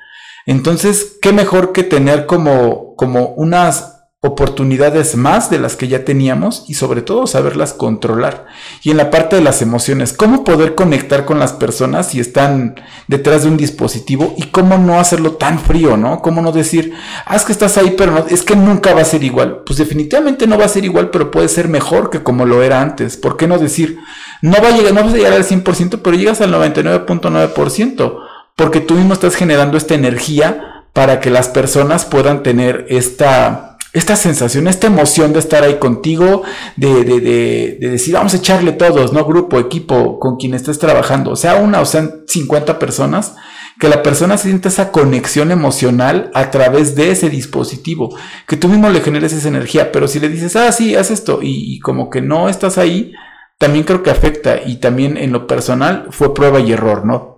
[0.47, 3.92] Entonces, ¿qué mejor que tener como, como unas
[4.25, 8.47] oportunidades más de las que ya teníamos y sobre todo saberlas controlar.
[8.85, 12.77] Y en la parte de las emociones, cómo poder conectar con las personas si están
[13.09, 16.23] detrás de un dispositivo y cómo no hacerlo tan frío, ¿no?
[16.23, 16.93] Cómo no decir,
[17.27, 19.65] ah, es que estás ahí, pero no, es que nunca va a ser igual.
[19.67, 22.81] Pues definitivamente no va a ser igual, pero puede ser mejor que como lo era
[22.81, 23.17] antes.
[23.17, 23.99] ¿Por qué no decir,
[24.41, 28.19] no va a llegar, no vas a llegar al 100%, pero llegas al 99.9%?
[28.55, 34.17] Porque tú mismo estás generando esta energía para que las personas puedan tener esta esta
[34.17, 36.43] sensación, esta emoción de estar ahí contigo,
[36.77, 39.25] de, de, de, de, decir, vamos a echarle todos, ¿no?
[39.25, 43.35] Grupo, equipo, con quien estés trabajando, o sea una o sean 50 personas,
[43.79, 48.17] que la persona sienta esa conexión emocional a través de ese dispositivo,
[48.47, 51.41] que tú mismo le generes esa energía, pero si le dices, ah, sí, haz esto,
[51.43, 53.13] y, y como que no estás ahí,
[53.59, 57.32] también creo que afecta, y también en lo personal fue prueba y error, ¿no?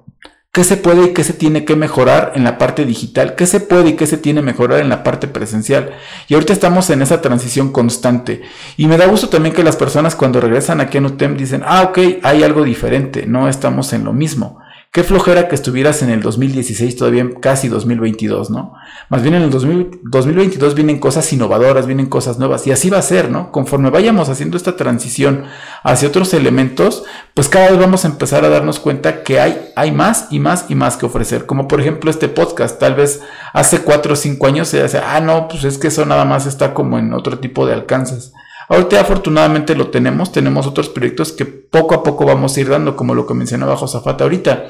[0.54, 3.58] Qué se puede y qué se tiene que mejorar en la parte digital, qué se
[3.58, 5.90] puede y qué se tiene que mejorar en la parte presencial.
[6.28, 8.42] Y ahorita estamos en esa transición constante.
[8.76, 11.82] Y me da gusto también que las personas cuando regresan aquí a UTEM dicen, ah,
[11.82, 14.60] ok, hay algo diferente, no estamos en lo mismo.
[14.94, 18.74] Qué flojera que estuvieras en el 2016, todavía casi 2022, ¿no?
[19.08, 23.02] Más bien en el 2022 vienen cosas innovadoras, vienen cosas nuevas, y así va a
[23.02, 23.50] ser, ¿no?
[23.50, 25.46] Conforme vayamos haciendo esta transición
[25.82, 27.02] hacia otros elementos,
[27.34, 30.66] pues cada vez vamos a empezar a darnos cuenta que hay, hay más y más
[30.68, 31.44] y más que ofrecer.
[31.44, 33.20] Como por ejemplo este podcast, tal vez
[33.52, 36.46] hace cuatro o cinco años se dice, ah, no, pues es que eso nada más
[36.46, 38.32] está como en otro tipo de alcances.
[38.68, 42.94] Ahorita afortunadamente lo tenemos, tenemos otros proyectos que poco a poco vamos a ir dando,
[42.94, 44.68] como lo que mencionaba Josafata ahorita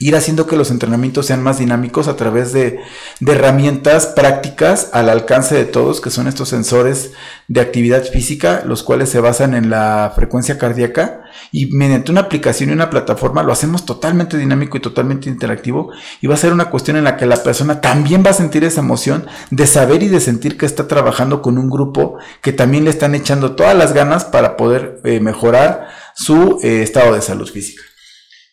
[0.00, 2.80] ir haciendo que los entrenamientos sean más dinámicos a través de,
[3.24, 7.12] herramientas prácticas al alcance de todos, que son estos sensores
[7.46, 11.22] de actividad física, los cuales se basan en la frecuencia cardíaca
[11.52, 15.90] y mediante una aplicación y una plataforma lo hacemos totalmente dinámico y totalmente interactivo
[16.20, 18.64] y va a ser una cuestión en la que la persona también va a sentir
[18.64, 22.84] esa emoción de saber y de sentir que está trabajando con un grupo que también
[22.84, 27.48] le están echando todas las ganas para poder eh, mejorar su eh, estado de salud
[27.48, 27.82] física.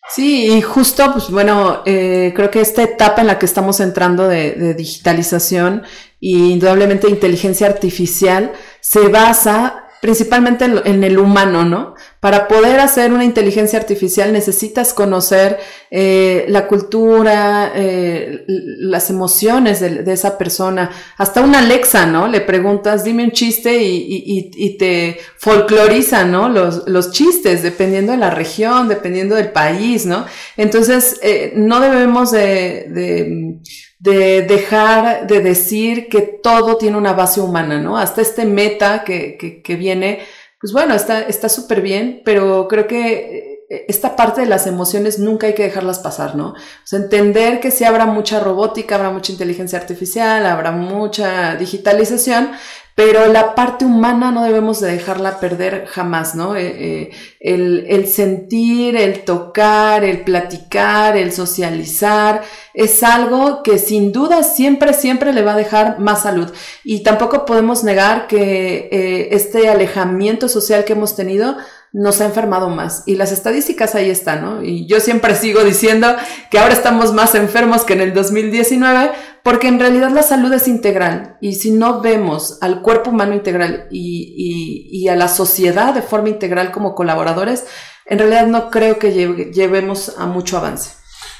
[0.08, 4.28] Sí, y justo, pues bueno, eh, creo que esta etapa en la que estamos entrando
[4.28, 5.84] de, de digitalización
[6.20, 11.94] e indudablemente inteligencia artificial se basa principalmente en, el humano, ¿no?
[12.18, 15.60] Para poder hacer una inteligencia artificial necesitas conocer
[15.92, 20.90] eh, la cultura, eh, las emociones de, esa persona.
[21.18, 22.26] Hasta una Alexa, ¿no?
[22.26, 26.48] Le preguntas, dime un chiste y, te folcloriza, ¿no?
[26.48, 30.26] Los, los, chistes, dependiendo de la región, dependiendo del país, ¿no?
[30.56, 33.60] Entonces, eh, no debemos de de
[34.02, 37.96] dejar de decir que todo tiene una base humana, ¿no?
[37.96, 40.20] Hasta este meta que, que, viene,
[40.60, 45.46] pues bueno, está súper bien, pero creo que eh, esta parte de las emociones nunca
[45.46, 46.52] hay que dejarlas pasar, ¿no?
[46.90, 52.50] Entender que si habrá mucha robótica, habrá mucha inteligencia artificial, habrá mucha digitalización,
[52.94, 56.56] pero la parte humana no debemos de dejarla perder jamás, ¿no?
[56.56, 62.42] Eh, eh, el, el, sentir, el tocar, el platicar, el socializar,
[62.74, 66.52] es algo que sin duda siempre, siempre le va a dejar más salud.
[66.84, 71.56] Y tampoco podemos negar que eh, este alejamiento social que hemos tenido
[71.92, 73.02] nos ha enfermado más.
[73.06, 74.64] Y las estadísticas ahí están, ¿no?
[74.64, 76.14] Y yo siempre sigo diciendo
[76.50, 79.12] que ahora estamos más enfermos que en el 2019,
[79.42, 81.36] porque en realidad la salud es integral.
[81.40, 86.30] Y si no vemos al cuerpo humano integral y, y, a la sociedad de forma
[86.30, 87.64] integral como colaboradores,
[88.06, 89.12] en realidad no creo que
[89.52, 90.92] llevemos a mucho avance.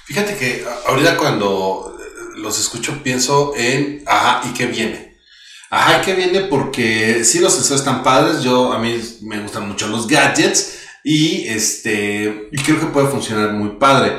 [0.05, 1.96] Fíjate que ahorita cuando
[2.36, 5.11] los escucho pienso en, ajá, ¿y qué viene?
[5.74, 9.88] Ajá, que viene porque sí los sensores están padres, yo a mí me gustan mucho
[9.88, 14.12] los gadgets y este creo que puede funcionar muy padre.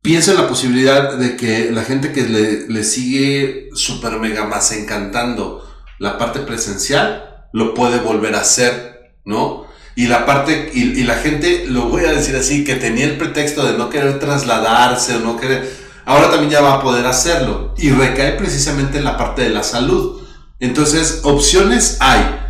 [0.00, 2.22] Pienso en la posibilidad de que la gente que
[2.68, 9.66] le, sigue super mega más encantando la parte presencial lo puede volver a hacer, ¿no?
[9.96, 13.66] Y la parte, y, la gente, lo voy a decir así, que tenía el pretexto
[13.66, 15.68] de no querer trasladarse o no querer,
[16.04, 17.74] ahora también ya va a poder hacerlo.
[17.76, 20.23] Y recae precisamente en la parte de la salud.
[20.60, 22.40] Entonces, opciones hay.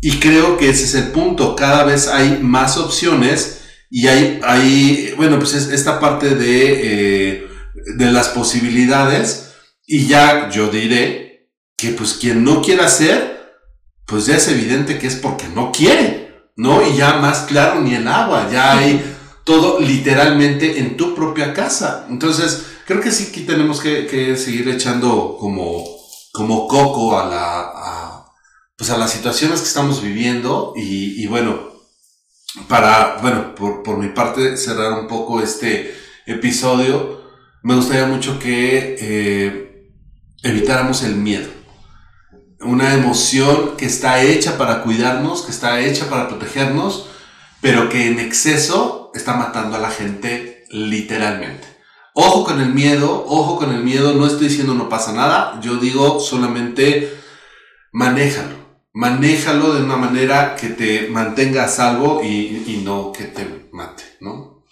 [0.00, 1.56] Y creo que ese es el punto.
[1.56, 7.48] Cada vez hay más opciones y hay, hay bueno, pues es esta parte de, eh,
[7.96, 9.54] de las posibilidades.
[9.86, 13.56] Y ya yo diré que pues quien no quiera hacer,
[14.06, 16.86] pues ya es evidente que es porque no quiere, ¿no?
[16.86, 19.02] Y ya más claro ni el agua, ya hay
[19.44, 22.06] todo literalmente en tu propia casa.
[22.08, 26.03] Entonces, creo que sí que tenemos que, que seguir echando como
[26.34, 28.26] como coco a la,
[28.76, 31.60] pues a las situaciones que estamos viviendo y, y bueno,
[32.66, 37.22] para, bueno, por, por, mi parte cerrar un poco este episodio,
[37.62, 39.92] me gustaría mucho que eh,
[40.42, 41.48] evitáramos el miedo.
[42.62, 47.10] Una emoción que está hecha para cuidarnos, que está hecha para protegernos,
[47.60, 51.73] pero que en exceso está matando a la gente literalmente.
[52.16, 55.76] Ojo con el miedo, ojo con el miedo, no estoy diciendo no pasa nada, yo
[55.76, 57.12] digo solamente
[57.90, 58.54] manéjalo,
[58.92, 64.62] manéjalo de una manera que te mantenga a salvo y, no que te mate, ¿no?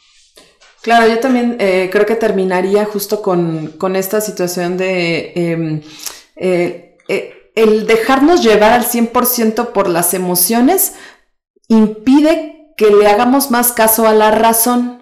[0.83, 5.81] Claro, yo también eh, creo que terminaría justo con, esta situación de em,
[6.37, 10.95] eh, eh, el dejarnos llevar al 100% por las emociones
[11.69, 15.02] impide que le hagamos más caso a la razón.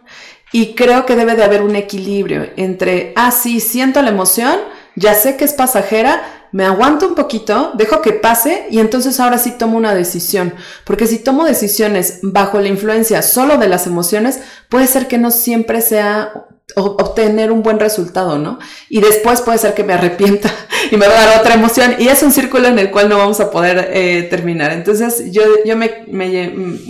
[0.53, 4.57] Y creo que debe de haber un equilibrio entre, ah, sí, siento la emoción,
[4.96, 9.38] ya sé que es pasajera, me aguanto un poquito, dejo que pase y entonces ahora
[9.38, 10.53] sí tomo una decisión.
[10.84, 15.30] Porque si tomo decisiones bajo la influencia solo de las emociones, puede ser que no
[15.30, 16.32] siempre sea
[16.77, 18.59] obtener un buen resultado, ¿no?
[18.89, 20.53] Y después puede ser que me arrepienta
[20.91, 23.18] y me va a dar otra emoción y es un círculo en el cual no
[23.18, 24.73] vamos a poder eh, terminar.
[24.73, 26.05] Entonces yo, yo me,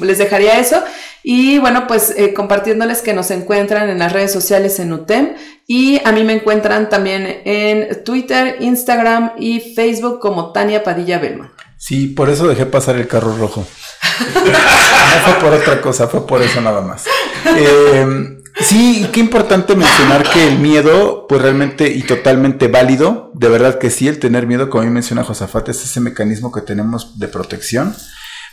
[0.01, 0.83] les dejaría eso
[1.23, 5.35] y bueno, pues eh, compartiéndoles que nos encuentran en las redes sociales en UTEM
[5.67, 11.53] y a mí me encuentran también en Twitter, Instagram y Facebook como Tania Padilla Belma.
[11.77, 13.67] Sí, por eso dejé pasar el carro rojo.
[14.35, 17.05] no fue por otra cosa, fue por eso nada más.
[17.43, 23.79] Eh, Sí, qué importante mencionar que el miedo, pues realmente y totalmente válido, de verdad
[23.79, 27.29] que sí, el tener miedo, como mí menciona Josafat, es ese mecanismo que tenemos de
[27.29, 27.95] protección,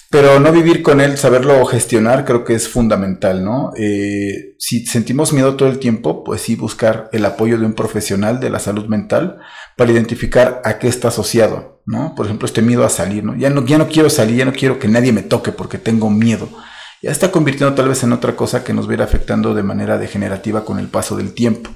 [0.09, 3.71] pero no vivir con él, saberlo gestionar, creo que es fundamental, ¿no?
[3.75, 8.39] Eh, si sentimos miedo todo el tiempo, pues sí buscar el apoyo de un profesional
[8.39, 9.39] de la salud mental
[9.75, 12.15] para identificar a qué está asociado, ¿no?
[12.15, 13.35] Por ejemplo, este miedo a salir, ¿no?
[13.35, 16.09] Ya no, ya no quiero salir, ya no quiero que nadie me toque porque tengo
[16.09, 16.47] miedo.
[17.01, 19.63] Ya está convirtiendo tal vez en otra cosa que nos va a ir afectando de
[19.63, 21.69] manera degenerativa con el paso del tiempo.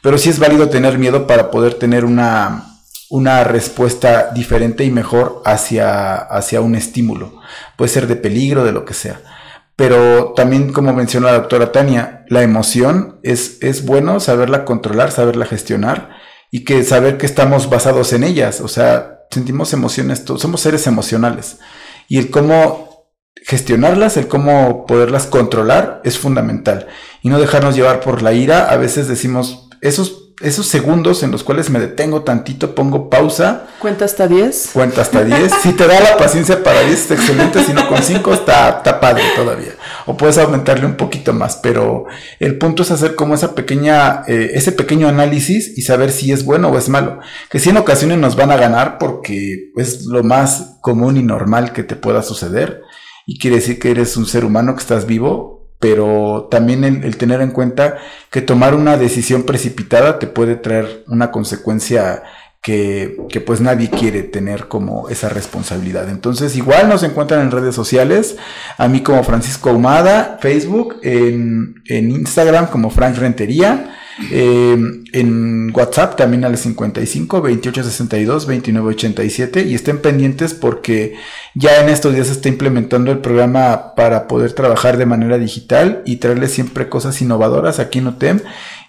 [0.00, 2.64] Pero sí es válido tener miedo para poder tener una,
[3.10, 7.40] una respuesta diferente y mejor hacia, hacia un estímulo.
[7.76, 9.20] Puede ser de peligro, de lo que sea.
[9.76, 15.44] Pero también, como mencionó la doctora Tania, la emoción es, es bueno saberla controlar, saberla
[15.44, 16.10] gestionar
[16.50, 18.60] y que saber que estamos basados en ellas.
[18.60, 21.58] O sea, sentimos emociones, somos seres emocionales.
[22.08, 22.91] Y el cómo
[23.44, 26.86] gestionarlas, el cómo poderlas controlar es fundamental.
[27.22, 28.70] Y no dejarnos llevar por la ira.
[28.70, 33.68] A veces decimos, esos esos segundos en los cuales me detengo tantito, pongo pausa.
[33.78, 34.70] ¿Cuenta hasta 10?
[34.72, 35.52] Cuenta hasta 10.
[35.62, 39.00] si te da la paciencia para 10 está excelente, si no con 5 está, está
[39.00, 39.72] padre todavía.
[40.06, 42.06] O puedes aumentarle un poquito más, pero
[42.40, 46.44] el punto es hacer como esa pequeña, eh, ese pequeño análisis y saber si es
[46.44, 47.20] bueno o es malo.
[47.48, 51.72] Que si en ocasiones nos van a ganar porque es lo más común y normal
[51.72, 52.82] que te pueda suceder.
[53.26, 57.40] Y quiere decir que eres un ser humano que estás vivo, pero también el, tener
[57.40, 57.98] en cuenta
[58.30, 62.22] que tomar una decisión precipitada te puede traer una consecuencia
[62.60, 66.08] que, que, pues nadie quiere tener como esa responsabilidad.
[66.08, 68.36] Entonces igual nos encuentran en redes sociales,
[68.78, 73.96] a mí como Francisco Ahumada, Facebook, en, en Instagram como Frank Rentería.
[74.30, 74.76] Eh,
[75.12, 81.14] en WhatsApp también al 55 28 62 29 87 y estén pendientes porque
[81.54, 86.02] ya en estos días se está implementando el programa para poder trabajar de manera digital
[86.04, 88.40] y traerles siempre cosas innovadoras aquí en OTEM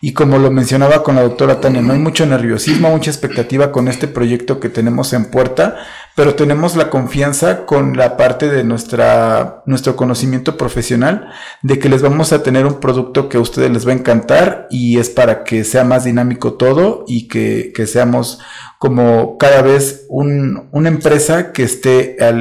[0.01, 3.87] y como lo mencionaba con la doctora Tania, no hay mucho nerviosismo, mucha expectativa con
[3.87, 5.77] este proyecto que tenemos en puerta
[6.15, 11.31] pero tenemos la confianza con la parte de nuestra, nuestro conocimiento profesional
[11.63, 14.67] de que les vamos a tener un producto que a ustedes les va a encantar
[14.69, 18.39] y es para que sea más dinámico todo y que, que seamos
[18.77, 22.31] como cada vez un, una empresa que esté a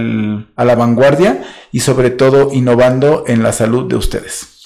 [0.64, 4.61] la vanguardia y sobre todo innovando en la salud de ustedes.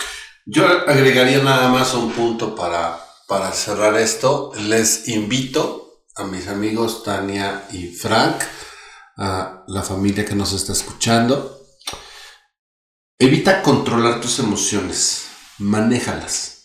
[0.47, 2.99] Yo agregaría nada más un punto para,
[3.29, 4.53] para cerrar esto.
[4.69, 8.37] Les invito a mis amigos Tania y Frank
[9.17, 11.61] a la familia que nos está escuchando.
[13.19, 16.65] Evita controlar tus emociones, manéjalas.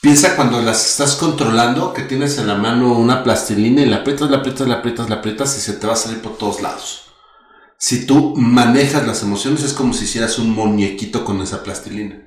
[0.00, 4.30] Piensa cuando las estás controlando que tienes en la mano una plastilina y la aprietas,
[4.30, 7.06] la aprietas, la aprietas, la aprietas y se te va a salir por todos lados.
[7.78, 12.22] Si tú manejas las emociones es como si hicieras un muñequito con esa plastilina.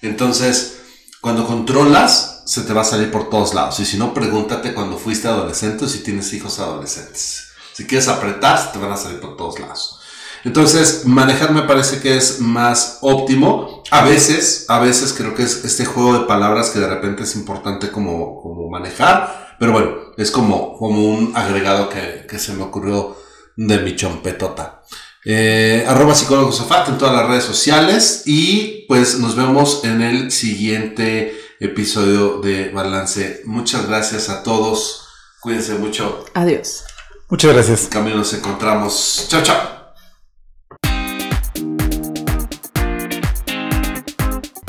[0.00, 0.80] Entonces,
[1.20, 3.78] cuando controlas, se te va a salir por todos lados.
[3.80, 7.47] Y si no, pregúntate cuando fuiste adolescente o si tienes hijos adolescentes.
[7.78, 10.00] Si quieres apretar, te van a salir por todos lados.
[10.42, 13.84] Entonces, manejar me parece que es más óptimo.
[13.92, 17.36] A veces, a veces creo que es este juego de palabras que de repente es
[17.36, 19.54] importante como, como manejar.
[19.60, 23.16] Pero bueno, es como, como un agregado que, se me ocurrió
[23.54, 24.82] de mi chompetota.
[25.24, 28.24] Eh, arroba psicólogo Sofat en todas las redes sociales.
[28.26, 33.42] Y pues nos vemos en el siguiente episodio de Balance.
[33.44, 35.06] Muchas gracias a todos.
[35.38, 36.24] Cuídense mucho.
[36.34, 36.87] Adiós.
[37.30, 37.88] Muchas gracias.
[37.88, 39.26] Camino nos encontramos.
[39.28, 39.78] Chao, chao.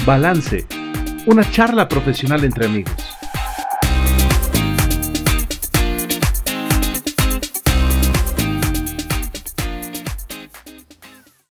[0.06, 0.68] Balance.
[1.28, 3.19] Una charla profesional entre amigos.